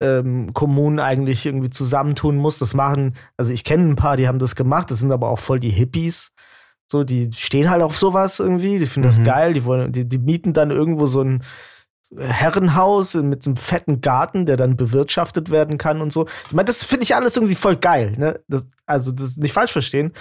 [0.00, 2.58] ähm, Kommunen eigentlich irgendwie zusammentun muss.
[2.58, 5.38] Das machen, also ich kenne ein paar, die haben das gemacht, das sind aber auch
[5.38, 6.32] voll die Hippies.
[6.90, 9.16] So, die stehen halt auf sowas irgendwie, die finden mhm.
[9.16, 11.42] das geil, die wollen, die, die mieten dann irgendwo so ein
[12.16, 16.26] Herrenhaus mit so einem fetten Garten, der dann bewirtschaftet werden kann und so.
[16.46, 18.12] Ich meine, das finde ich alles irgendwie voll geil.
[18.16, 18.40] Ne?
[18.48, 20.12] Das, also, das nicht falsch verstehen.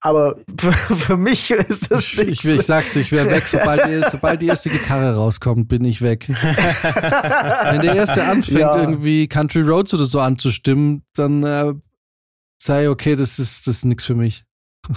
[0.00, 4.02] Aber für, für mich ist das ich, ich, ich sag's, ich wäre weg, sobald die,
[4.10, 6.28] sobald die erste Gitarre rauskommt, bin ich weg.
[6.28, 8.76] Wenn der erste anfängt, ja.
[8.76, 11.74] irgendwie Country Roads oder so anzustimmen, dann äh,
[12.58, 14.44] sei okay, das ist, das ist nichts für mich.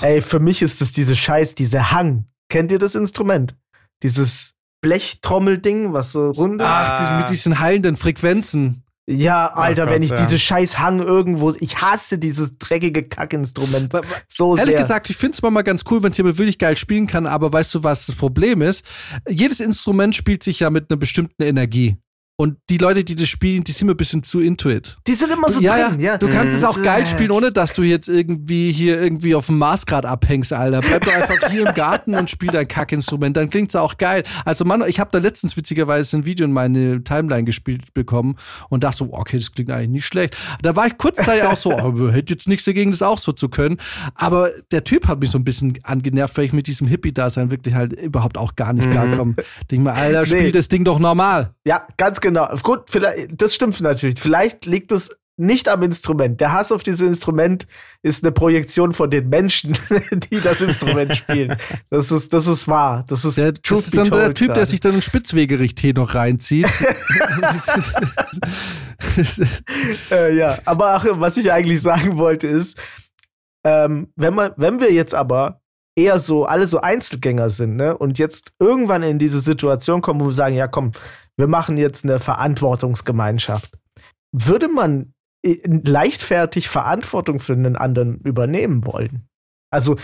[0.02, 2.26] Ey, für mich ist das diese Scheiß, diese Hang.
[2.50, 3.56] Kennt ihr das Instrument?
[4.04, 8.84] Dieses Blechtrommelding, was so rund Ach, die, mit diesen heilenden Frequenzen.
[9.10, 10.18] Ja, Alter, Gott, wenn ich ja.
[10.18, 13.94] diese scheiß Hang irgendwo, ich hasse dieses dreckige Kackinstrument
[14.28, 14.82] so Ehrlich sehr.
[14.82, 17.54] gesagt, ich finde es mal ganz cool, wenn es jemand wirklich geil spielen kann, aber
[17.54, 18.86] weißt du, was das Problem ist?
[19.30, 21.96] Jedes Instrument spielt sich ja mit einer bestimmten Energie.
[22.40, 24.96] Und die Leute, die das spielen, die sind mir ein bisschen zu into it.
[25.08, 26.18] die sind immer so ja, drin, ja, ja.
[26.20, 29.58] Du kannst es auch geil spielen, ohne dass du jetzt irgendwie hier irgendwie auf dem
[29.58, 30.82] Mars grad abhängst, Alter.
[30.82, 34.22] Bleib doch einfach hier im Garten und spiel dein Kackinstrument, dann klingt's auch geil.
[34.46, 38.36] Also Mann, ich habe da letztens witzigerweise ein Video in meine Timeline gespielt bekommen
[38.70, 40.38] und dachte so, okay, das klingt eigentlich nicht schlecht.
[40.62, 43.50] Da war ich kurzzeitig auch so, oh, hätte jetzt nichts dagegen, das auch so zu
[43.50, 43.78] können.
[44.14, 47.74] Aber der Typ hat mich so ein bisschen angenervt, weil ich mit diesem Hippie-Dasein wirklich
[47.74, 49.34] halt überhaupt auch gar nicht klarkomme.
[49.72, 50.52] Denk mal, Alter, spiel Nee.
[50.52, 51.56] das Ding doch normal.
[51.66, 52.27] Ja, ganz genau.
[52.64, 54.20] Gut, vielleicht, das stimmt natürlich.
[54.20, 56.42] Vielleicht liegt es nicht am Instrument.
[56.42, 57.68] Der Hass auf dieses Instrument
[58.02, 59.78] ist eine Projektion von den Menschen,
[60.32, 61.56] die das Instrument spielen.
[61.92, 63.06] Das ist, das ist wahr.
[63.08, 66.68] Das ist Der, das ist dann der Typ, der sich dann ein Spitzwegerich-Tee noch reinzieht.
[70.12, 72.78] äh, ja, aber ach, was ich eigentlich sagen wollte ist,
[73.64, 75.62] ähm, wenn man, wenn wir jetzt aber
[75.98, 80.28] eher so alle so Einzelgänger sind, ne, und jetzt irgendwann in diese Situation kommen, wo
[80.28, 80.92] wir sagen, ja, komm,
[81.38, 83.78] wir machen jetzt eine Verantwortungsgemeinschaft,
[84.32, 85.14] würde man
[85.46, 89.28] äh, leichtfertig Verantwortung für einen anderen übernehmen wollen?
[89.72, 89.98] Also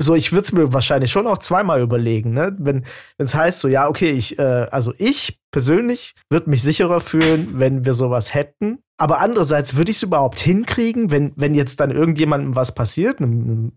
[0.00, 2.54] so, ich würde es mir wahrscheinlich schon auch zweimal überlegen, ne?
[2.58, 2.84] Wenn
[3.16, 7.84] es heißt so, ja, okay, ich, äh, also ich persönlich würde mich sicherer fühlen, wenn
[7.84, 8.78] wir sowas hätten.
[9.00, 13.32] Aber andererseits würde ich es überhaupt hinkriegen, wenn, wenn jetzt dann irgendjemandem was passiert, einem,
[13.32, 13.72] einem,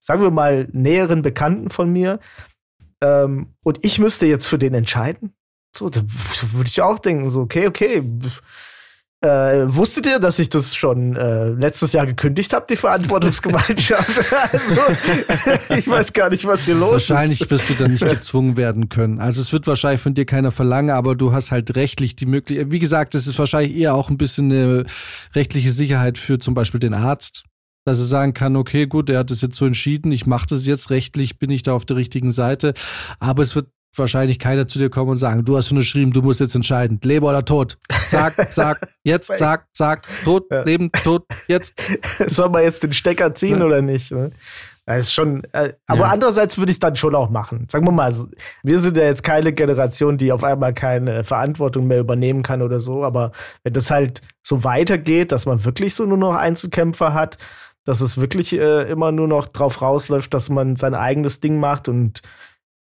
[0.00, 2.18] sagen wir mal, näheren Bekannten von mir,
[3.02, 5.32] ähm, und ich müsste jetzt für den entscheiden?
[5.74, 6.02] So, da
[6.52, 8.02] würde ich auch denken, so, okay, okay.
[9.22, 14.32] Äh, wusstet ihr, dass ich das schon äh, letztes Jahr gekündigt habe, die Verantwortungsgemeinschaft?
[14.50, 17.50] also, ich weiß gar nicht, was hier los Wahrscheinlich ist.
[17.50, 19.20] wirst du dann nicht gezwungen werden können.
[19.20, 22.72] Also es wird wahrscheinlich von dir keiner verlangen, aber du hast halt rechtlich die Möglichkeit.
[22.72, 24.86] Wie gesagt, es ist wahrscheinlich eher auch ein bisschen eine
[25.34, 27.44] rechtliche Sicherheit für zum Beispiel den Arzt,
[27.84, 30.66] dass er sagen kann, okay, gut, der hat es jetzt so entschieden, ich mache das
[30.66, 32.74] jetzt rechtlich, bin ich da auf der richtigen Seite.
[33.18, 36.38] Aber es wird wahrscheinlich keiner zu dir kommen und sagen, du hast unterschrieben, du musst
[36.40, 37.76] jetzt entscheiden, lebe oder tot.
[38.06, 40.62] Sag, sag, jetzt, sag, sag, tot, Ja.
[40.62, 41.74] leben, tot, jetzt.
[42.28, 43.64] Soll man jetzt den Stecker ziehen Ja.
[43.64, 44.12] oder nicht?
[44.12, 44.30] Ne?
[44.86, 46.06] Das ist schon, äh, aber Ja.
[46.06, 47.66] andererseits würde ich es dann schon auch machen.
[47.70, 48.14] Sagen wir mal,
[48.62, 52.78] wir sind ja jetzt keine Generation, die auf einmal keine Verantwortung mehr übernehmen kann oder
[52.80, 53.32] so, aber
[53.64, 57.38] wenn das halt so weitergeht, dass man wirklich so nur noch Einzelkämpfer hat,
[57.84, 61.88] dass es wirklich äh, immer nur noch drauf rausläuft, dass man sein eigenes Ding macht
[61.88, 62.20] und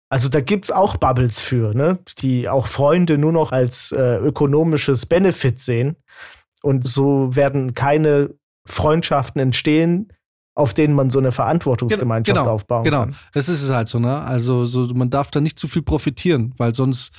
[0.08, 1.98] also da gibt's auch Bubbles für, ne?
[2.18, 5.96] Die auch Freunde nur noch als äh, ökonomisches Benefit sehen.
[6.62, 8.30] Und so werden keine
[8.68, 10.12] Freundschaften entstehen,
[10.54, 13.16] auf denen man so eine Verantwortungsgemeinschaft Genau, aufbauen Genau, kann.
[13.34, 14.22] das ist es halt so, ne?
[14.22, 17.12] Also so, man darf da nicht zu viel profitieren, weil sonst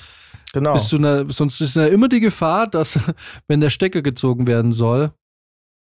[0.54, 0.72] Genau.
[0.72, 2.98] bist du ne, sonst ist ja immer die Gefahr, dass
[3.48, 5.12] wenn der Stecker gezogen werden soll,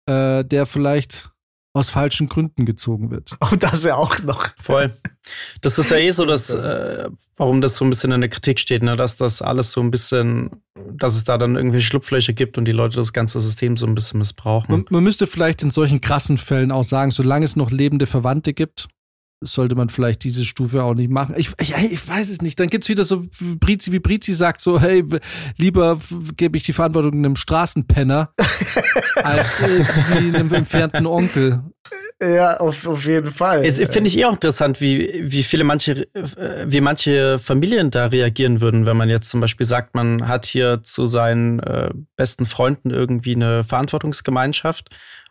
[0.09, 1.31] äh, der vielleicht
[1.77, 3.37] aus falschen Gründen gezogen wird.
[3.51, 4.49] Und das ja auch noch.
[4.57, 4.93] Voll.
[5.61, 8.59] Das ist ja eh so, dass, äh, warum das so ein bisschen in der Kritik
[8.59, 8.95] steht, ne?
[8.95, 10.49] dass das alles so ein bisschen,
[10.93, 13.95] dass es da dann irgendwie Schlupflöcher gibt und die Leute das ganze System so ein
[13.95, 14.71] bisschen missbrauchen.
[14.71, 18.53] Man, man müsste vielleicht in solchen krassen Fällen auch sagen, solange es noch lebende Verwandte
[18.53, 18.87] gibt,
[19.41, 21.35] sollte man vielleicht diese Stufe auch nicht machen.
[21.37, 22.59] Ich, ich, ich weiß es nicht.
[22.59, 23.23] Dann gibt's wieder so
[23.59, 25.03] Brizi, wie Brizi sagt, so, hey,
[25.57, 25.99] lieber
[26.35, 28.33] gebe ich die Verantwortung einem Straßenpenner
[29.15, 29.61] als
[30.11, 31.63] einem entfernten Onkel.
[32.21, 33.63] Ja, auf, auf jeden Fall.
[33.63, 38.07] Es finde ich eh auch interessant, wie, wie viele manche, äh, wie manche Familien da
[38.07, 42.45] reagieren würden, wenn man jetzt zum Beispiel sagt, man hat hier zu seinen äh, besten
[42.45, 44.89] Freunden irgendwie eine Verantwortungsgemeinschaft,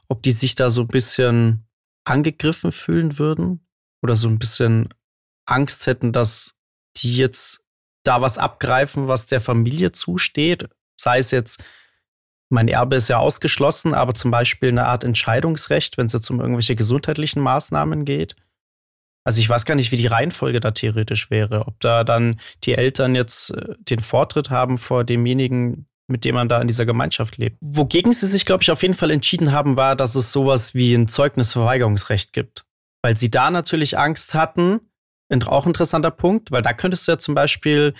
[0.08, 1.66] ob die sich da so ein bisschen
[2.04, 3.65] angegriffen fühlen würden
[4.02, 4.92] oder so ein bisschen
[5.46, 6.54] Angst hätten, dass
[6.96, 7.60] die jetzt
[8.04, 10.68] da was abgreifen, was der Familie zusteht.
[10.98, 11.62] Sei es jetzt,
[12.48, 16.40] mein Erbe ist ja ausgeschlossen, aber zum Beispiel eine Art Entscheidungsrecht, wenn es jetzt um
[16.40, 18.36] irgendwelche gesundheitlichen Maßnahmen geht.
[19.24, 21.66] Also ich weiß gar nicht, wie die Reihenfolge da theoretisch wäre.
[21.66, 26.48] Ob da dann die Eltern jetzt äh, den Vortritt haben vor demjenigen, mit dem man
[26.48, 27.56] da in dieser Gemeinschaft lebt.
[27.60, 30.94] Wogegen sie sich, glaube ich, auf jeden Fall entschieden haben, war, dass es sowas wie
[30.94, 32.65] ein Zeugnisverweigerungsrecht gibt.
[33.06, 34.80] Weil sie da natürlich Angst hatten,
[35.46, 37.94] auch interessanter Punkt, weil da könntest du ja zum Beispiel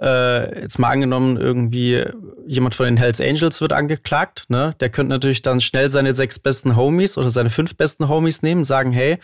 [0.00, 2.04] äh, jetzt mal angenommen, irgendwie
[2.46, 4.76] jemand von den Hells Angels wird angeklagt, ne?
[4.78, 8.62] Der könnte natürlich dann schnell seine sechs besten Homies oder seine fünf besten Homies nehmen,
[8.64, 9.18] sagen, hey,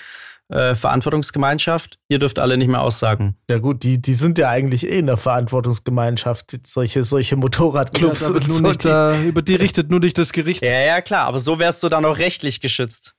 [0.49, 3.36] äh, Verantwortungsgemeinschaft, ihr dürft alle nicht mehr aussagen.
[3.49, 8.22] ja gut, die, die sind ja eigentlich eh in der Verantwortungsgemeinschaft, solche, solche Motorradclubs.
[8.22, 10.64] Ja, und so, nicht die- da, über die richtet nur nicht das Gericht.
[10.64, 13.14] Ja, ja, klar, aber so wärst du dann auch rechtlich geschützt.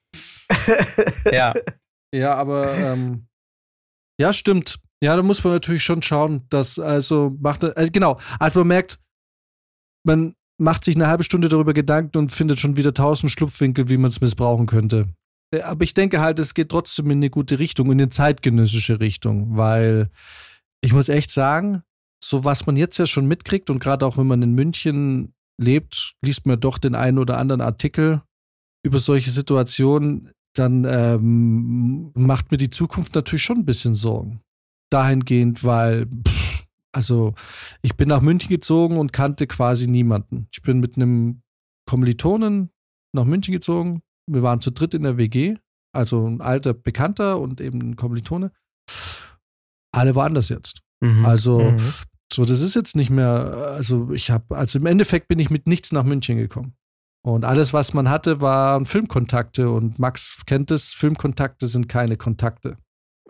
[1.32, 1.54] ja.
[2.14, 3.28] Ja, aber ähm,
[4.20, 4.80] ja, stimmt.
[5.02, 9.00] Ja, da muss man natürlich schon schauen, dass also macht also genau, also man merkt,
[10.06, 13.98] man macht sich eine halbe Stunde darüber Gedanken und findet schon wieder tausend Schlupfwinkel, wie
[13.98, 15.08] man es missbrauchen könnte.
[15.52, 19.00] Äh, aber ich denke halt, es geht trotzdem in eine gute Richtung, in eine zeitgenössische
[19.00, 20.10] Richtung, weil
[20.82, 21.84] ich muss echt sagen,
[22.22, 26.16] so was man jetzt ja schon mitkriegt und gerade auch wenn man in München lebt,
[26.22, 28.22] liest man doch den einen oder anderen Artikel
[28.86, 34.42] über solche Situationen, dann ähm, macht mir die Zukunft natürlich schon ein bisschen Sorgen.
[34.92, 37.34] Dahingehend, weil, pff, also
[37.82, 40.48] ich bin nach München gezogen und kannte quasi niemanden.
[40.52, 41.42] Ich bin mit einem
[41.86, 42.72] Kommilitonen
[43.14, 44.02] nach München gezogen.
[44.28, 45.56] Wir waren zu dritt in der WG,
[45.94, 48.52] also ein alter Bekannter und eben ein Kommilitone.
[49.92, 50.82] Alle waren das jetzt.
[51.02, 51.26] Mhm.
[51.26, 51.80] Also, mhm.
[52.32, 55.68] so, das ist jetzt nicht mehr, also ich habe, also im Endeffekt bin ich mit
[55.68, 56.76] nichts nach München gekommen.
[57.34, 59.70] Und alles, was man hatte, waren Filmkontakte.
[59.70, 62.78] Und Max kennt es, Filmkontakte sind keine Kontakte.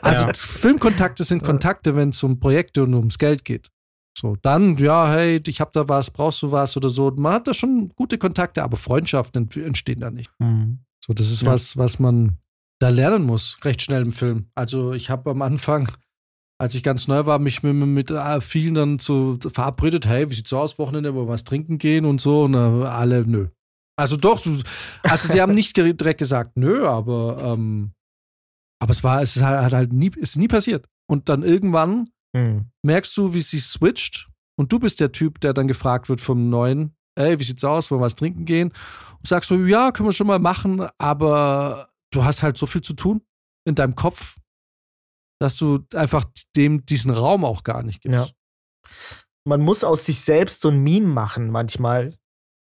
[0.00, 0.32] also ja.
[0.34, 3.70] Filmkontakte sind Kontakte, wenn es um Projekte und ums Geld geht.
[4.16, 7.10] So, dann, ja, hey, ich hab da was, brauchst du was oder so.
[7.16, 10.30] Man hat da schon gute Kontakte, aber Freundschaften entstehen da nicht.
[10.38, 10.80] Mhm.
[11.04, 11.52] So, das ist ja.
[11.52, 12.38] was, was man
[12.80, 14.50] da lernen muss, recht schnell im Film.
[14.54, 15.90] Also ich habe am Anfang
[16.60, 20.34] als ich ganz neu war, mich mit, mit äh, vielen dann so verabredet, hey, wie
[20.34, 22.42] sieht's aus, Wochenende, wo wir was trinken gehen und so.
[22.42, 23.48] Und äh, alle, nö.
[23.96, 24.44] Also doch,
[25.02, 27.92] also sie haben nicht direkt gesagt, nö, aber, ähm,
[28.78, 30.86] aber es war, es ist halt, halt nie, ist nie passiert.
[31.10, 32.66] Und dann irgendwann hm.
[32.82, 36.50] merkst du, wie sie switcht und du bist der Typ, der dann gefragt wird vom
[36.50, 38.68] Neuen, ey, wie sieht's aus, wollen wir was trinken gehen?
[39.18, 42.82] Und sagst so, ja, können wir schon mal machen, aber du hast halt so viel
[42.82, 43.22] zu tun
[43.66, 44.36] in deinem Kopf,
[45.40, 46.24] dass du einfach
[46.54, 48.18] dem diesen Raum auch gar nicht gibst.
[48.18, 48.28] Ja.
[49.44, 52.18] Man muss aus sich selbst so ein Meme machen manchmal,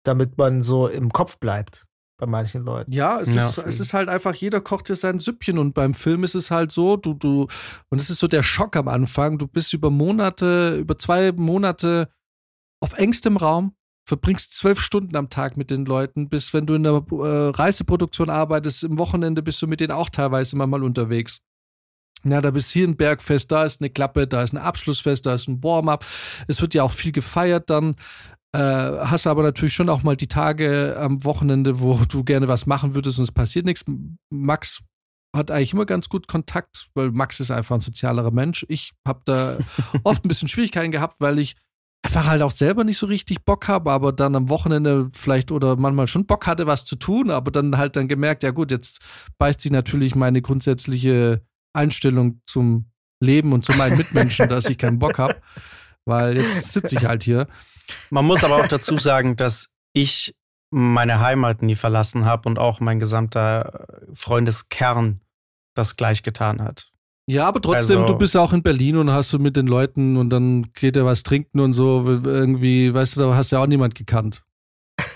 [0.05, 1.87] damit man so im Kopf bleibt
[2.19, 2.93] bei manchen Leuten.
[2.93, 3.47] Ja, es, ja.
[3.47, 6.51] Ist, es ist halt einfach, jeder kocht dir sein Süppchen und beim Film ist es
[6.51, 7.47] halt so, du, du,
[7.91, 12.09] und es ist so der Schock am Anfang, du bist über Monate, über zwei Monate
[12.81, 13.77] auf engstem Raum,
[14.09, 18.31] verbringst zwölf Stunden am Tag mit den Leuten, bis wenn du in der äh, Reiseproduktion
[18.31, 21.43] arbeitest, im Wochenende bist du mit denen auch teilweise immer mal unterwegs.
[22.25, 25.35] Ja, da bist hier ein Bergfest, da ist eine Klappe, da ist ein Abschlussfest, da
[25.35, 26.05] ist ein Warm-up.
[26.49, 27.95] Es wird ja auch viel gefeiert dann.
[28.53, 32.67] Äh, hast aber natürlich schon auch mal die Tage am Wochenende, wo du gerne was
[32.67, 33.85] machen würdest und es passiert nichts.
[34.31, 34.81] Max
[35.37, 38.65] hat eigentlich immer ganz gut Kontakt, weil Max ist einfach ein sozialerer Mensch.
[38.69, 39.59] Ich habe da
[40.03, 41.55] oft ein bisschen Schwierigkeiten gehabt, weil ich
[42.03, 45.77] einfach halt auch selber nicht so richtig Bock habe, aber dann am Wochenende vielleicht oder
[45.77, 49.01] manchmal schon Bock hatte, was zu tun, aber dann halt dann gemerkt, ja gut, jetzt
[49.39, 51.43] beißt sie natürlich meine grundsätzliche
[51.77, 55.37] Einstellung zum Leben und zu meinen Mitmenschen, dass ich keinen Bock habe,
[56.05, 57.47] weil jetzt sitze ich halt hier.
[58.11, 60.35] Man muss aber auch dazu sagen, dass ich
[60.71, 65.21] meine Heimat nie verlassen habe und auch mein gesamter Freundeskern
[65.75, 66.91] das gleich getan hat.
[67.29, 69.67] Ja, aber trotzdem, also, du bist ja auch in Berlin und hast du mit den
[69.67, 72.05] Leuten und dann geht er was trinken und so.
[72.07, 74.45] Irgendwie, weißt du, da hast du ja auch niemand gekannt.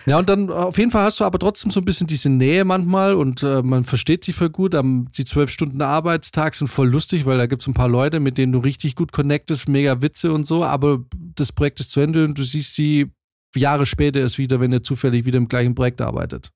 [0.07, 2.65] Ja, und dann auf jeden Fall hast du aber trotzdem so ein bisschen diese Nähe
[2.65, 4.75] manchmal und äh, man versteht sich voll gut.
[4.75, 8.21] Um, die zwölf Stunden Arbeitstag sind voll lustig, weil da gibt es ein paar Leute,
[8.21, 11.05] mit denen du richtig gut connectest, mega Witze und so, aber
[11.35, 13.11] das Projekt ist zu Ende und du siehst sie
[13.57, 16.51] Jahre später erst wieder, wenn ihr zufällig wieder im gleichen Projekt arbeitet.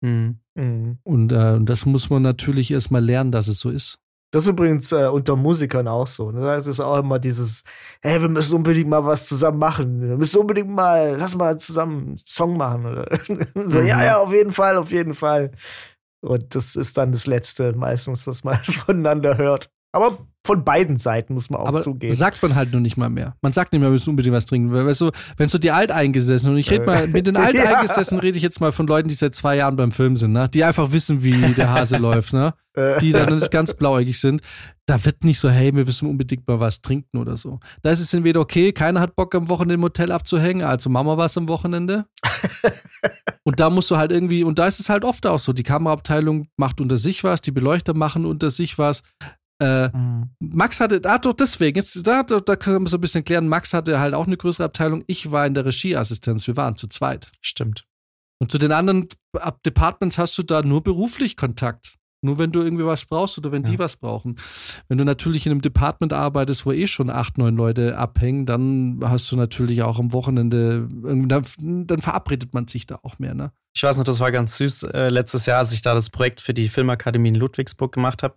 [0.00, 0.38] Mhm.
[0.54, 0.98] Mhm.
[1.02, 3.98] Und äh, das muss man natürlich erstmal lernen, dass es so ist.
[4.34, 6.32] Das ist übrigens äh, unter Musikern auch so.
[6.32, 6.40] Ne?
[6.40, 7.62] Das ist auch immer dieses,
[8.02, 10.00] hey, wir müssen unbedingt mal was zusammen machen.
[10.00, 12.84] Wir müssen unbedingt mal, lass mal zusammen einen Song machen.
[12.84, 13.06] Oder
[13.54, 13.86] so, mhm.
[13.86, 15.52] ja, ja, auf jeden Fall, auf jeden Fall.
[16.20, 19.70] Und das ist dann das Letzte meistens, was man voneinander hört.
[19.94, 22.12] Aber von beiden Seiten muss man auch aber zugeben.
[22.12, 23.36] Sagt man halt nur nicht mal mehr.
[23.42, 24.72] Man sagt nicht mehr, wir müssen unbedingt was trinken.
[24.72, 28.42] Weißt du, wenn so die Alteingesessenen, und ich rede mal, mit den Alteingesessenen rede ich
[28.42, 30.48] jetzt mal von Leuten, die seit zwei Jahren beim Film sind, ne?
[30.48, 32.54] die einfach wissen, wie der Hase läuft, ne?
[33.00, 34.42] die dann ganz blauäugig sind.
[34.84, 37.60] Da wird nicht so, hey, wir müssen unbedingt mal was trinken oder so.
[37.82, 41.16] Da ist es entweder okay, keiner hat Bock am Wochenende im Hotel abzuhängen, also Mama
[41.16, 42.06] was am Wochenende.
[43.44, 45.62] und da musst du halt irgendwie, und da ist es halt oft auch so, die
[45.62, 49.04] Kameraabteilung macht unter sich was, die Beleuchter machen unter sich was.
[49.64, 50.30] Äh, mhm.
[50.40, 53.72] Max hatte, ah, doch deswegen, jetzt, da, da können wir so ein bisschen klären, Max
[53.72, 55.04] hatte halt auch eine größere Abteilung.
[55.06, 57.30] Ich war in der Regieassistenz, wir waren zu zweit.
[57.40, 57.84] Stimmt.
[58.40, 59.08] Und zu den anderen
[59.64, 61.96] Departments hast du da nur beruflich Kontakt.
[62.20, 63.70] Nur wenn du irgendwie was brauchst oder wenn ja.
[63.70, 64.36] die was brauchen.
[64.88, 69.00] Wenn du natürlich in einem Department arbeitest, wo eh schon acht, neun Leute abhängen, dann
[69.02, 73.52] hast du natürlich auch am Wochenende, dann, dann verabredet man sich da auch mehr, ne?
[73.76, 74.84] Ich weiß noch, das war ganz süß.
[74.84, 78.36] Äh, letztes Jahr, als ich da das Projekt für die Filmakademie in Ludwigsburg gemacht habe,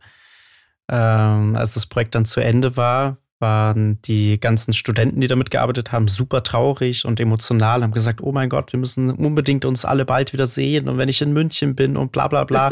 [0.89, 5.91] ähm, als das Projekt dann zu Ende war, waren die ganzen Studenten, die damit gearbeitet
[5.91, 10.05] haben, super traurig und emotional, haben gesagt, oh mein Gott, wir müssen unbedingt uns alle
[10.05, 12.69] bald wieder sehen und wenn ich in München bin und bla bla bla.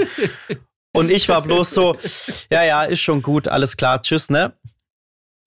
[0.93, 1.97] und ich war bloß so,
[2.49, 4.53] ja, ja, ist schon gut, alles klar, tschüss, ne?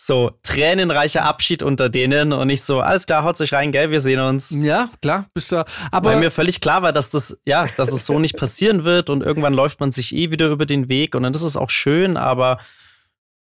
[0.00, 4.00] So tränenreicher Abschied unter denen und nicht so, alles klar, haut sich rein, gell, wir
[4.00, 4.50] sehen uns.
[4.50, 5.64] Ja, klar, bist du.
[5.90, 9.10] Aber Weil mir völlig klar war, dass das, ja, dass es so nicht passieren wird
[9.10, 11.70] und irgendwann läuft man sich eh wieder über den Weg und dann ist es auch
[11.70, 12.58] schön, aber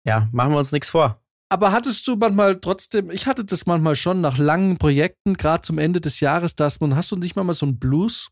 [0.05, 1.21] ja, machen wir uns nichts vor.
[1.49, 5.77] Aber hattest du manchmal trotzdem, ich hatte das manchmal schon nach langen Projekten, gerade zum
[5.77, 8.29] Ende des Jahres, dass man, hast du nicht manchmal so einen Blues?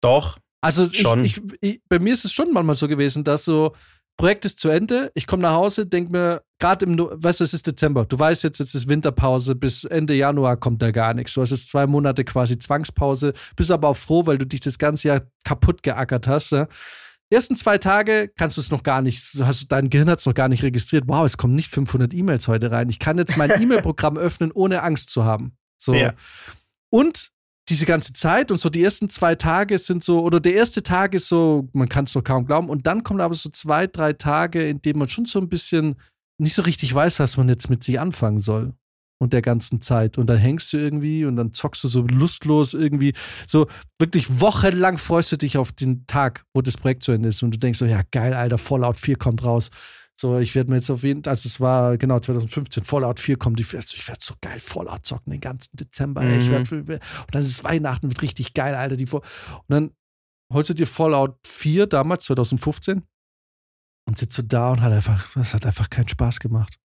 [0.00, 0.38] Doch.
[0.60, 1.24] Also schon.
[1.24, 3.74] Ich, ich, ich, bei mir ist es schon manchmal so gewesen, dass so,
[4.22, 7.54] Projekt ist zu Ende, ich komme nach Hause, denke mir, gerade im, weißt du, es
[7.54, 11.34] ist Dezember, du weißt jetzt, jetzt ist Winterpause, bis Ende Januar kommt da gar nichts.
[11.34, 14.78] Du hast jetzt zwei Monate quasi Zwangspause, bist aber auch froh, weil du dich das
[14.78, 16.52] ganze Jahr kaputt geackert hast.
[16.52, 16.68] Ne?
[17.32, 20.26] Die ersten zwei Tage kannst du es noch gar nicht, hast, dein Gehirn hat es
[20.26, 21.02] noch gar nicht registriert.
[21.08, 22.90] Wow, es kommen nicht 500 E-Mails heute rein.
[22.90, 25.56] Ich kann jetzt mein E-Mail-Programm öffnen, ohne Angst zu haben.
[25.78, 25.94] So.
[25.94, 26.14] Ja.
[26.90, 27.32] Und
[27.68, 31.14] diese ganze Zeit und so die ersten zwei Tage sind so, oder der erste Tag
[31.14, 32.68] ist so, man kann es noch kaum glauben.
[32.68, 35.96] Und dann kommen aber so zwei, drei Tage, in denen man schon so ein bisschen
[36.38, 38.74] nicht so richtig weiß, was man jetzt mit sich anfangen soll.
[39.20, 40.18] Und der ganzen Zeit.
[40.18, 43.12] Und dann hängst du irgendwie und dann zockst du so lustlos irgendwie.
[43.46, 43.68] So
[44.00, 47.40] wirklich wochenlang freust du dich auf den Tag, wo das Projekt zu Ende ist.
[47.44, 49.70] Und du denkst so, ja, geil, Alter, Fallout 4 kommt raus.
[50.20, 53.36] So, ich werde mir jetzt auf jeden Fall, also es war genau 2015, Fallout 4
[53.38, 53.86] kommt, ich werde
[54.20, 56.22] so geil Fallout zocken den ganzen Dezember.
[56.22, 56.38] Mhm.
[56.38, 57.00] Ich werd, und
[57.30, 58.96] dann ist Weihnachten, wird richtig geil, Alter.
[58.96, 59.22] Die und
[59.68, 59.90] dann
[60.52, 63.02] holst du dir Fallout 4 damals, 2015,
[64.06, 66.78] und sitzt du da und hat einfach, das hat einfach keinen Spaß gemacht.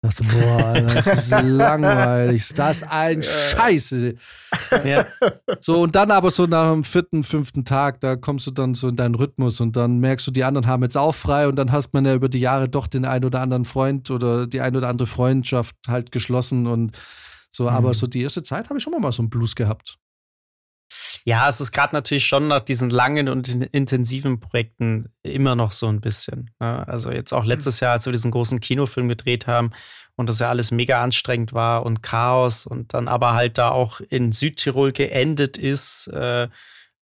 [0.00, 2.54] Da dachte, boah, das ist langweilig.
[2.54, 4.14] Das ist ein Scheiße.
[4.84, 5.06] Ja.
[5.58, 8.88] So, und dann aber so nach dem vierten, fünften Tag, da kommst du dann so
[8.88, 11.72] in deinen Rhythmus und dann merkst du, die anderen haben jetzt auch frei und dann
[11.72, 14.76] hast man ja über die Jahre doch den einen oder anderen Freund oder die ein
[14.76, 16.96] oder andere Freundschaft halt geschlossen und
[17.50, 17.64] so.
[17.64, 17.70] Mhm.
[17.70, 19.98] Aber so die erste Zeit habe ich schon mal so einen Blues gehabt.
[21.24, 25.86] Ja, es ist gerade natürlich schon nach diesen langen und intensiven Projekten immer noch so
[25.86, 26.50] ein bisschen.
[26.58, 26.86] Ne?
[26.88, 29.72] Also jetzt auch letztes Jahr, als wir diesen großen Kinofilm gedreht haben
[30.16, 34.00] und das ja alles mega anstrengend war und Chaos und dann aber halt da auch
[34.00, 36.48] in Südtirol geendet ist, äh,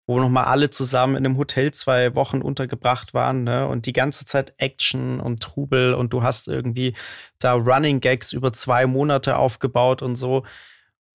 [0.08, 3.68] wo nochmal alle zusammen in einem Hotel zwei Wochen untergebracht waren ne?
[3.68, 6.96] und die ganze Zeit Action und Trubel und du hast irgendwie
[7.40, 10.44] da Running Gags über zwei Monate aufgebaut und so.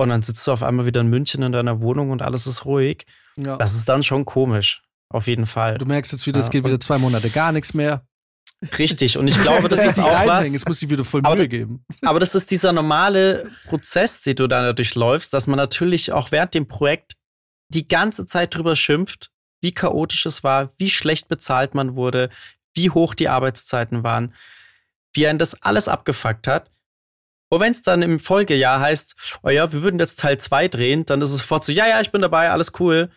[0.00, 2.64] Und dann sitzt du auf einmal wieder in München in deiner Wohnung und alles ist
[2.64, 3.04] ruhig.
[3.36, 3.58] Ja.
[3.58, 4.82] Das ist dann schon komisch.
[5.10, 5.76] Auf jeden Fall.
[5.76, 8.06] Du merkst jetzt wieder, ja, es geht wieder zwei Monate gar nichts mehr.
[8.78, 10.46] Richtig, und ich glaube, das ist auch was.
[10.46, 11.84] Es muss sich wieder voll Mühe geben.
[12.00, 16.54] Aber das ist dieser normale Prozess, den du da durchläufst, dass man natürlich auch während
[16.54, 17.16] dem Projekt
[17.68, 19.30] die ganze Zeit drüber schimpft,
[19.60, 22.30] wie chaotisch es war, wie schlecht bezahlt man wurde,
[22.72, 24.32] wie hoch die Arbeitszeiten waren,
[25.12, 26.70] wie einen das alles abgefuckt hat.
[27.50, 31.04] Und wenn es dann im Folgejahr heißt, oh ja, wir würden jetzt Teil 2 drehen,
[31.04, 33.10] dann ist es sofort so, ja, ja, ich bin dabei, alles cool.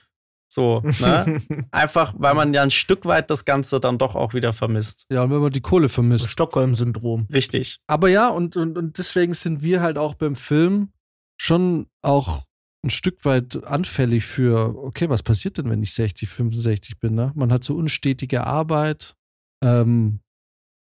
[0.51, 1.41] So, ne?
[1.71, 5.05] Einfach, weil man ja ein Stück weit das Ganze dann doch auch wieder vermisst.
[5.09, 6.29] Ja, und wenn man die Kohle vermisst.
[6.29, 7.27] Stockholm-Syndrom.
[7.31, 7.79] Richtig.
[7.87, 10.91] Aber ja, und, und, und deswegen sind wir halt auch beim Film
[11.39, 12.43] schon auch
[12.83, 17.31] ein Stück weit anfällig für, okay, was passiert denn, wenn ich 60, 65 bin, ne?
[17.35, 19.15] Man hat so unstetige Arbeit.
[19.63, 20.19] Ähm,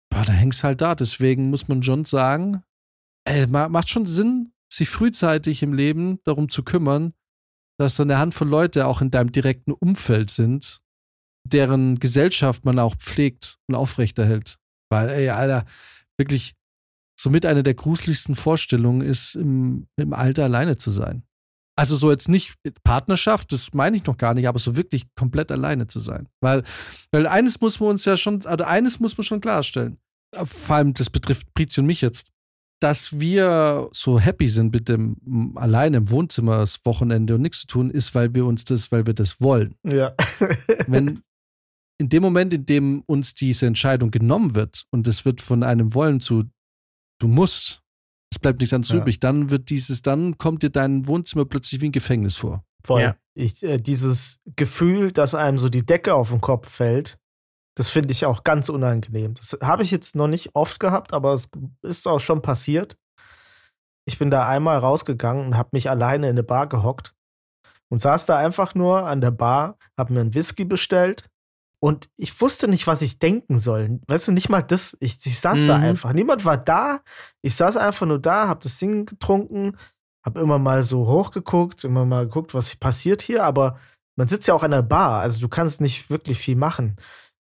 [0.09, 0.93] boah, da hängst halt da.
[0.95, 2.63] Deswegen muss man schon sagen,
[3.29, 7.13] ey, macht schon Sinn, sich frühzeitig im Leben darum zu kümmern,
[7.79, 10.81] dass da eine Handvoll Leute auch in deinem direkten Umfeld sind,
[11.47, 14.57] deren Gesellschaft man auch pflegt und aufrechterhält.
[14.91, 15.65] Weil, ey, Alter,
[16.17, 16.55] wirklich
[17.19, 21.23] somit eine der gruseligsten Vorstellungen ist, im, im Alter alleine zu sein.
[21.77, 25.51] Also so jetzt nicht Partnerschaft, das meine ich noch gar nicht, aber so wirklich komplett
[25.51, 26.27] alleine zu sein.
[26.41, 26.63] Weil,
[27.11, 29.97] weil eines muss man uns ja schon, also eines muss man schon klarstellen.
[30.35, 32.31] Vor allem, das betrifft Brizi und mich jetzt
[32.79, 37.67] dass wir so happy sind mit dem allein im Wohnzimmer das Wochenende und nichts zu
[37.67, 39.75] tun, ist, weil wir uns das, weil wir das wollen.
[39.83, 40.13] Ja.
[40.87, 41.21] Wenn
[41.99, 45.93] in dem Moment, in dem uns diese Entscheidung genommen wird und es wird von einem
[45.93, 46.45] Wollen zu
[47.19, 47.83] du musst,
[48.31, 49.01] es bleibt nichts anderes ja.
[49.01, 52.63] übrig, dann wird dieses, dann kommt dir dein Wohnzimmer plötzlich wie ein Gefängnis vor.
[52.83, 53.01] Voll.
[53.01, 53.15] Ja.
[53.33, 57.19] Ich, äh, dieses Gefühl, dass einem so die Decke auf den Kopf fällt,
[57.75, 59.33] das finde ich auch ganz unangenehm.
[59.35, 61.49] Das habe ich jetzt noch nicht oft gehabt, aber es
[61.81, 62.97] ist auch schon passiert.
[64.05, 67.13] Ich bin da einmal rausgegangen und habe mich alleine in eine Bar gehockt
[67.89, 71.29] und saß da einfach nur an der Bar, habe mir einen Whisky bestellt
[71.81, 73.99] und ich wusste nicht, was ich denken soll.
[74.07, 74.97] Weißt du, nicht mal das.
[74.99, 75.67] Ich, ich saß mhm.
[75.67, 76.13] da einfach.
[76.13, 77.01] Niemand war da.
[77.41, 79.77] Ich saß einfach nur da, habe das Ding getrunken,
[80.25, 83.45] habe immer mal so hochgeguckt, immer mal geguckt, was passiert hier.
[83.45, 83.79] Aber
[84.17, 86.97] man sitzt ja auch an der Bar, also du kannst nicht wirklich viel machen.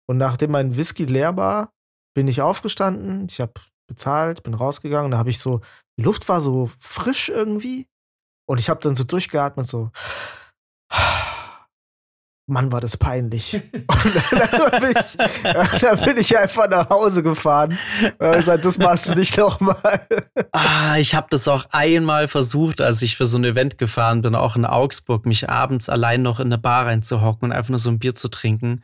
[0.07, 1.71] Und nachdem mein Whisky leer war,
[2.15, 3.53] bin ich aufgestanden, ich habe
[3.87, 5.61] bezahlt, bin rausgegangen, da habe ich so,
[5.97, 7.87] die Luft war so frisch irgendwie
[8.47, 9.91] und ich habe dann so durchgeatmet, so.
[12.47, 13.55] Mann, war das peinlich.
[13.73, 15.17] Und dann bin, ich,
[15.81, 17.75] dann bin ich einfach nach Hause gefahren
[18.19, 20.07] und gesagt, das machst du nicht nochmal.
[20.51, 24.35] Ah, ich habe das auch einmal versucht, als ich für so ein Event gefahren bin,
[24.35, 27.89] auch in Augsburg, mich abends allein noch in eine Bar reinzuhocken und einfach nur so
[27.89, 28.83] ein Bier zu trinken.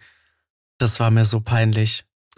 [0.82, 2.06] Das war mir so peinlich.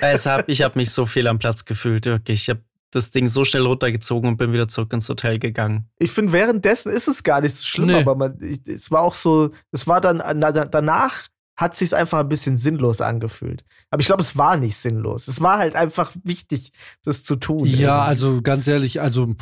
[0.00, 2.42] hab, ich habe mich so viel am Platz gefühlt, wirklich.
[2.42, 2.60] Ich habe
[2.92, 5.88] das Ding so schnell runtergezogen und bin wieder zurück ins Hotel gegangen.
[5.98, 8.00] Ich finde, währenddessen ist es gar nicht so schlimm, nee.
[8.00, 11.28] aber man, es war auch so, es war dann na, danach
[11.60, 13.64] hat sich einfach ein bisschen sinnlos angefühlt.
[13.90, 15.28] Aber ich glaube, es war nicht sinnlos.
[15.28, 16.72] Es war halt einfach wichtig,
[17.04, 17.58] das zu tun.
[17.66, 17.86] Ja, irgendwie.
[17.86, 19.34] also ganz ehrlich, also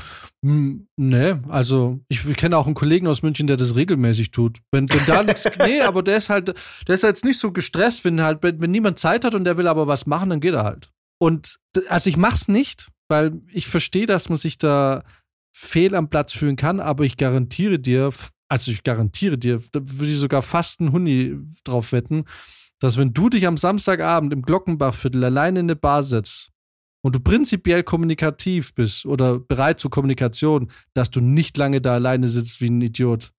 [0.42, 4.58] ne, also ich, ich kenne auch einen Kollegen aus München, der das regelmäßig tut.
[4.72, 6.54] Wenn, wenn da nichts, nee, aber der ist halt,
[6.88, 9.56] der ist jetzt nicht so gestresst, wenn halt, wenn, wenn niemand Zeit hat und der
[9.56, 10.90] will aber was machen, dann geht er halt.
[11.20, 15.04] Und also ich mach's nicht, weil ich verstehe, dass man sich da
[15.52, 18.10] fehl am Platz fühlen kann, aber ich garantiere dir,
[18.48, 22.24] also ich garantiere dir, da würde ich sogar fast einen Huni drauf wetten,
[22.78, 26.50] dass wenn du dich am Samstagabend im Glockenbachviertel alleine in eine Bar setzt
[27.02, 32.28] und du prinzipiell kommunikativ bist oder bereit zur Kommunikation, dass du nicht lange da alleine
[32.28, 33.32] sitzt wie ein Idiot.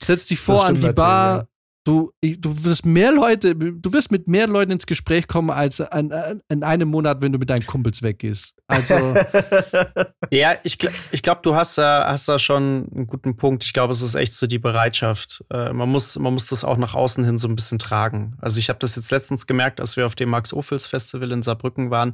[0.00, 1.48] Setz dich vor an die Bar,
[1.84, 6.12] Du, du wirst mehr Leute, du wirst mit mehr Leuten ins Gespräch kommen als an,
[6.12, 8.54] an, in einem Monat, wenn du mit deinen Kumpels weggehst.
[8.66, 8.94] Also.
[10.30, 10.76] ja, ich,
[11.10, 13.64] ich glaube, du hast da, hast da schon einen guten Punkt.
[13.64, 15.42] Ich glaube, es ist echt so die Bereitschaft.
[15.50, 18.36] Äh, man, muss, man muss das auch nach außen hin so ein bisschen tragen.
[18.42, 21.90] Also, ich habe das jetzt letztens gemerkt, als wir auf dem Max-Ophüls Festival in Saarbrücken
[21.90, 22.12] waren.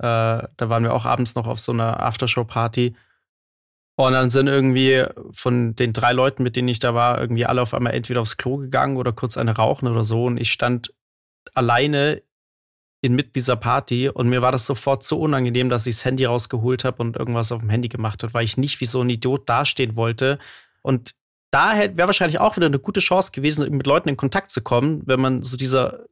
[0.00, 2.94] Äh, da waren wir auch abends noch auf so einer Aftershow-Party.
[3.98, 7.60] Und dann sind irgendwie von den drei Leuten, mit denen ich da war, irgendwie alle
[7.62, 10.26] auf einmal entweder aufs Klo gegangen oder kurz eine rauchen oder so.
[10.26, 10.94] Und ich stand
[11.52, 12.22] alleine
[13.00, 16.84] inmitten dieser Party und mir war das sofort so unangenehm, dass ich das Handy rausgeholt
[16.84, 19.48] habe und irgendwas auf dem Handy gemacht habe, weil ich nicht wie so ein Idiot
[19.48, 20.38] dastehen wollte.
[20.82, 21.16] Und
[21.50, 25.02] da wäre wahrscheinlich auch wieder eine gute Chance gewesen, mit Leuten in Kontakt zu kommen,
[25.06, 26.04] wenn man so dieser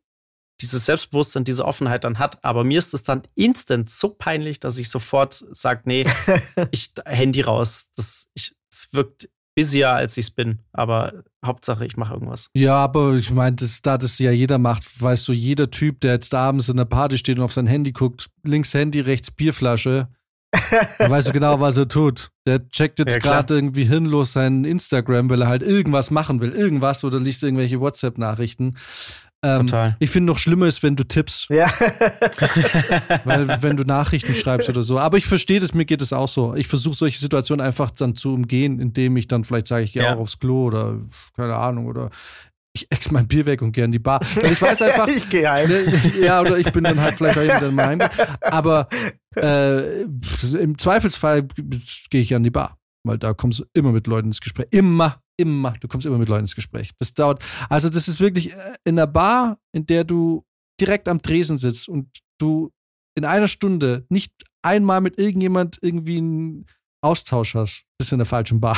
[0.61, 2.43] dieses Selbstbewusstsein, diese Offenheit dann hat.
[2.45, 6.07] Aber mir ist es dann instant so peinlich, dass ich sofort sage, nee,
[6.71, 7.91] ich Handy raus.
[7.97, 10.61] Das, ich, es wirkt busier, als ich es bin.
[10.73, 12.51] Aber Hauptsache, ich mache irgendwas.
[12.55, 16.13] Ja, aber ich meine, das, da das ja jeder macht, weißt du, jeder Typ, der
[16.13, 20.09] jetzt abends in der Party steht und auf sein Handy guckt, links Handy, rechts Bierflasche,
[20.99, 22.31] dann weißt du genau, was er tut.
[22.47, 26.53] Der checkt jetzt ja, gerade irgendwie hinlos sein Instagram, weil er halt irgendwas machen will,
[26.53, 28.77] irgendwas oder liest irgendwelche WhatsApp-Nachrichten.
[29.47, 29.97] Ähm, Total.
[30.01, 31.49] Ich finde noch schlimmer ist, wenn du tippst.
[31.51, 31.71] Ja.
[33.25, 34.99] Weil wenn du Nachrichten schreibst oder so.
[34.99, 36.55] Aber ich verstehe das, mir geht es auch so.
[36.55, 40.03] Ich versuche solche Situationen einfach dann zu umgehen, indem ich dann vielleicht sage, ich gehe
[40.03, 40.15] ja.
[40.15, 40.97] auch aufs Klo oder
[41.37, 42.11] keine Ahnung oder
[42.73, 44.21] ich ex mein Bier weg und gehe in die Bar.
[44.23, 45.09] Ich weiß einfach.
[45.17, 45.69] ich gehe heim.
[45.69, 48.01] Ne, ja, oder ich bin dann halt vielleicht auch dann mal heim.
[48.41, 48.89] Aber
[49.37, 51.47] äh, im Zweifelsfall
[52.11, 52.79] gehe ich an die Bar.
[53.05, 54.67] Weil da kommst du immer mit Leuten ins Gespräch.
[54.73, 56.93] Immer immer, du kommst immer mit Leuten ins Gespräch.
[56.99, 60.45] Das dauert, also das ist wirklich äh, in einer Bar, in der du
[60.81, 62.09] direkt am Tresen sitzt und
[62.39, 62.73] du
[63.17, 64.33] in einer Stunde nicht
[64.63, 66.67] einmal mit irgendjemand irgendwie einen
[67.03, 68.77] Austausch hast, bist in der falschen Bar.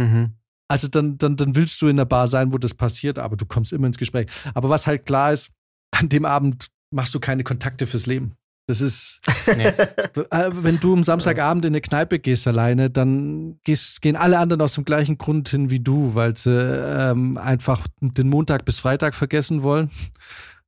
[0.00, 0.34] Mhm.
[0.68, 3.44] Also dann, dann, dann willst du in der Bar sein, wo das passiert, aber du
[3.46, 4.26] kommst immer ins Gespräch.
[4.54, 5.50] Aber was halt klar ist,
[5.94, 8.34] an dem Abend machst du keine Kontakte fürs Leben.
[8.66, 9.20] Das ist,
[9.56, 9.66] nee.
[9.66, 14.62] Äh, wenn du am Samstagabend in eine Kneipe gehst alleine, dann gehst, gehen alle anderen
[14.62, 19.14] aus dem gleichen Grund hin wie du, weil sie ähm, einfach den Montag bis Freitag
[19.14, 19.90] vergessen wollen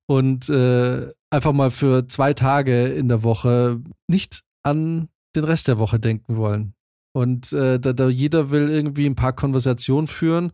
[0.06, 5.78] und äh, einfach mal für zwei Tage in der Woche nicht an den Rest der
[5.78, 6.74] Woche denken wollen.
[7.14, 10.52] Und äh, da, da jeder will irgendwie ein paar Konversationen führen,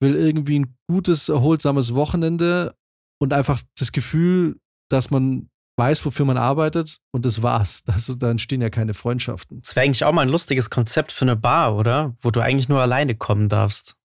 [0.00, 2.74] will irgendwie ein gutes, erholsames Wochenende
[3.20, 4.56] und einfach das Gefühl,
[4.88, 5.49] dass man
[5.80, 7.82] weiß, wofür man arbeitet und das war's.
[7.92, 9.60] Also, da entstehen ja keine Freundschaften.
[9.62, 12.14] Das wäre eigentlich auch mal ein lustiges Konzept für eine Bar, oder?
[12.20, 13.96] Wo du eigentlich nur alleine kommen darfst.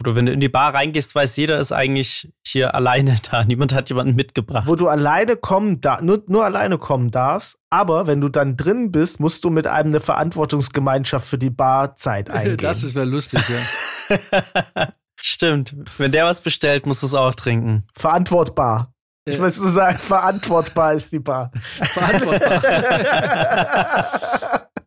[0.00, 3.44] Oder wenn du in die Bar reingehst, weiß jeder ist eigentlich hier alleine da.
[3.44, 4.66] Niemand hat jemanden mitgebracht.
[4.66, 8.92] Wo du alleine kommen da nur, nur alleine kommen darfst, aber wenn du dann drin
[8.92, 12.56] bist, musst du mit einem eine Verantwortungsgemeinschaft für die Barzeit eingehen.
[12.58, 14.88] Das wäre lustig, ja.
[15.20, 15.74] Stimmt.
[15.98, 17.84] Wenn der was bestellt, musst du es auch trinken.
[17.94, 18.92] Verantwortbar.
[19.28, 21.50] Ich muss so sagen, verantwortbar ist die Bar.
[21.82, 22.62] Verantwortbar.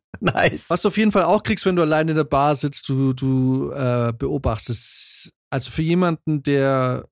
[0.22, 0.70] nice.
[0.70, 3.12] Was du auf jeden Fall auch kriegst, wenn du alleine in der Bar sitzt, du,
[3.12, 5.34] du äh, beobachtest.
[5.50, 7.10] Also für jemanden, der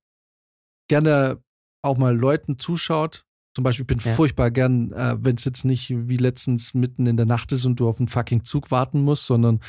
[0.89, 1.41] gerne
[1.81, 3.25] auch mal Leuten zuschaut,
[3.57, 4.13] zum Beispiel, ich bin ja.
[4.13, 7.79] furchtbar gern, äh, wenn es jetzt nicht wie letztens mitten in der Nacht ist und
[7.79, 9.59] du auf einen fucking Zug warten musst, sondern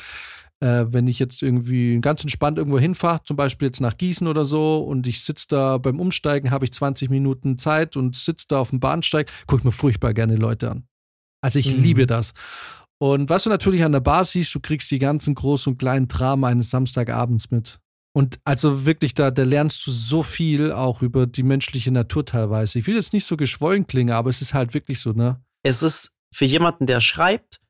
[0.61, 4.45] äh, wenn ich jetzt irgendwie ganz entspannt irgendwo hinfahre, zum Beispiel jetzt nach Gießen oder
[4.45, 8.59] so, und ich sitze da beim Umsteigen, habe ich 20 Minuten Zeit und sitze da
[8.59, 10.87] auf dem Bahnsteig, gucke ich mir furchtbar gerne Leute an.
[11.41, 11.83] Also ich mhm.
[11.83, 12.33] liebe das.
[13.01, 16.09] Und was du natürlich an der Bar siehst, du kriegst die ganzen großen und kleinen
[16.09, 17.79] Dramen eines Samstagabends mit.
[18.13, 22.79] Und also wirklich, da, da lernst du so viel auch über die menschliche Natur teilweise.
[22.79, 25.41] Ich will jetzt nicht so geschwollen klingen, aber es ist halt wirklich so, ne?
[25.63, 27.61] Es ist für jemanden, der schreibt,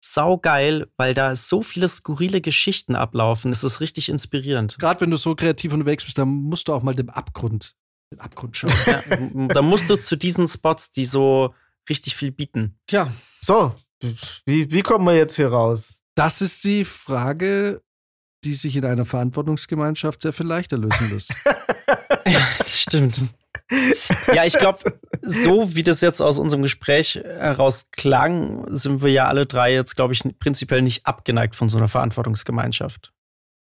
[0.00, 3.52] saugeil, weil da so viele skurrile Geschichten ablaufen.
[3.52, 4.78] Es ist richtig inspirierend.
[4.78, 7.74] Gerade wenn du so kreativ unterwegs bist, dann musst du auch mal dem Abgrund,
[8.12, 8.72] den Abgrund schauen.
[8.86, 11.54] Ja, da musst du zu diesen Spots, die so
[11.88, 12.78] richtig viel bieten.
[12.86, 13.74] Tja, so,
[14.46, 16.00] wie, wie kommen wir jetzt hier raus?
[16.14, 17.82] Das ist die Frage,
[18.44, 21.34] die sich in einer Verantwortungsgemeinschaft sehr viel leichter lösen lässt.
[22.26, 23.22] ja, das stimmt.
[24.34, 24.78] Ja, ich glaube,
[25.22, 29.96] so wie das jetzt aus unserem Gespräch heraus klang, sind wir ja alle drei jetzt,
[29.96, 33.12] glaube ich, prinzipiell nicht abgeneigt von so einer Verantwortungsgemeinschaft.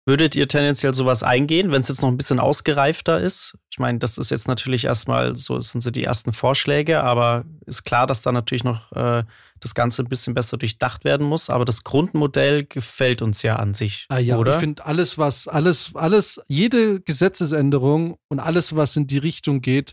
[0.09, 3.59] Würdet ihr tendenziell sowas eingehen, wenn es jetzt noch ein bisschen ausgereifter ist?
[3.71, 7.85] Ich meine, das ist jetzt natürlich erstmal so, sind so die ersten Vorschläge, aber ist
[7.85, 9.25] klar, dass da natürlich noch äh,
[9.61, 11.51] das Ganze ein bisschen besser durchdacht werden muss.
[11.51, 14.07] Aber das Grundmodell gefällt uns ja an sich.
[14.09, 14.55] Ah ja, oder?
[14.55, 19.93] ich finde alles, was, alles, alles, jede Gesetzesänderung und alles, was in die Richtung geht,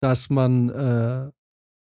[0.00, 1.30] dass man äh,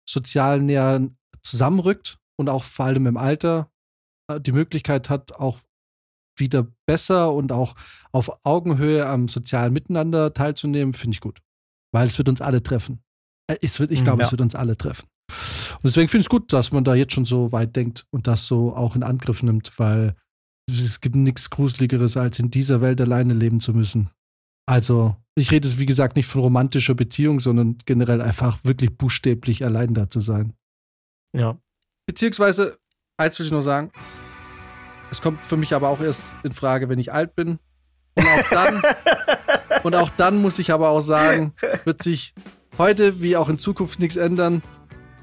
[0.08, 1.06] sozial näher
[1.42, 3.68] zusammenrückt und auch vor allem im Alter
[4.28, 5.58] äh, die Möglichkeit hat, auch
[6.36, 7.74] wieder besser und auch
[8.12, 11.40] auf Augenhöhe am sozialen Miteinander teilzunehmen, finde ich gut.
[11.92, 13.02] Weil es wird uns alle treffen.
[13.46, 14.26] Äh, es wird, ich Mhm, glaube, ja.
[14.26, 15.06] es wird uns alle treffen.
[15.28, 18.26] Und deswegen finde ich es gut, dass man da jetzt schon so weit denkt und
[18.26, 20.14] das so auch in Angriff nimmt, weil
[20.68, 24.10] es gibt nichts Gruseligeres, als in dieser Welt alleine leben zu müssen.
[24.66, 29.64] Also, ich rede es, wie gesagt, nicht von romantischer Beziehung, sondern generell einfach wirklich buchstäblich
[29.64, 30.52] allein da zu sein.
[31.36, 31.58] Ja.
[32.06, 32.78] Beziehungsweise,
[33.16, 33.90] eins will ich nur sagen,
[35.12, 37.58] es kommt für mich aber auch erst in Frage, wenn ich alt bin.
[38.14, 38.82] Und auch dann,
[39.84, 41.52] und auch dann muss ich aber auch sagen,
[41.84, 42.34] wird sich
[42.78, 44.62] heute wie auch in Zukunft nichts ändern.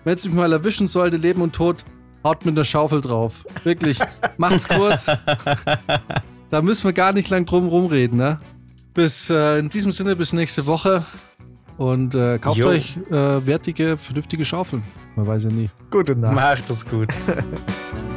[0.03, 1.83] Wenn es mich mal erwischen sollte, Leben und Tod,
[2.23, 3.45] haut mit einer Schaufel drauf.
[3.63, 3.99] Wirklich,
[4.37, 5.07] macht's kurz.
[6.51, 8.39] Da müssen wir gar nicht lang drum rumreden, ne?
[8.95, 11.05] Bis äh, in diesem Sinne, bis nächste Woche.
[11.77, 12.69] Und äh, kauft Jo.
[12.69, 14.81] euch äh, wertige, vernünftige Schaufeln.
[15.15, 15.69] Man weiß ja nie.
[15.91, 16.33] Gute Nacht.
[16.33, 17.09] Macht es gut.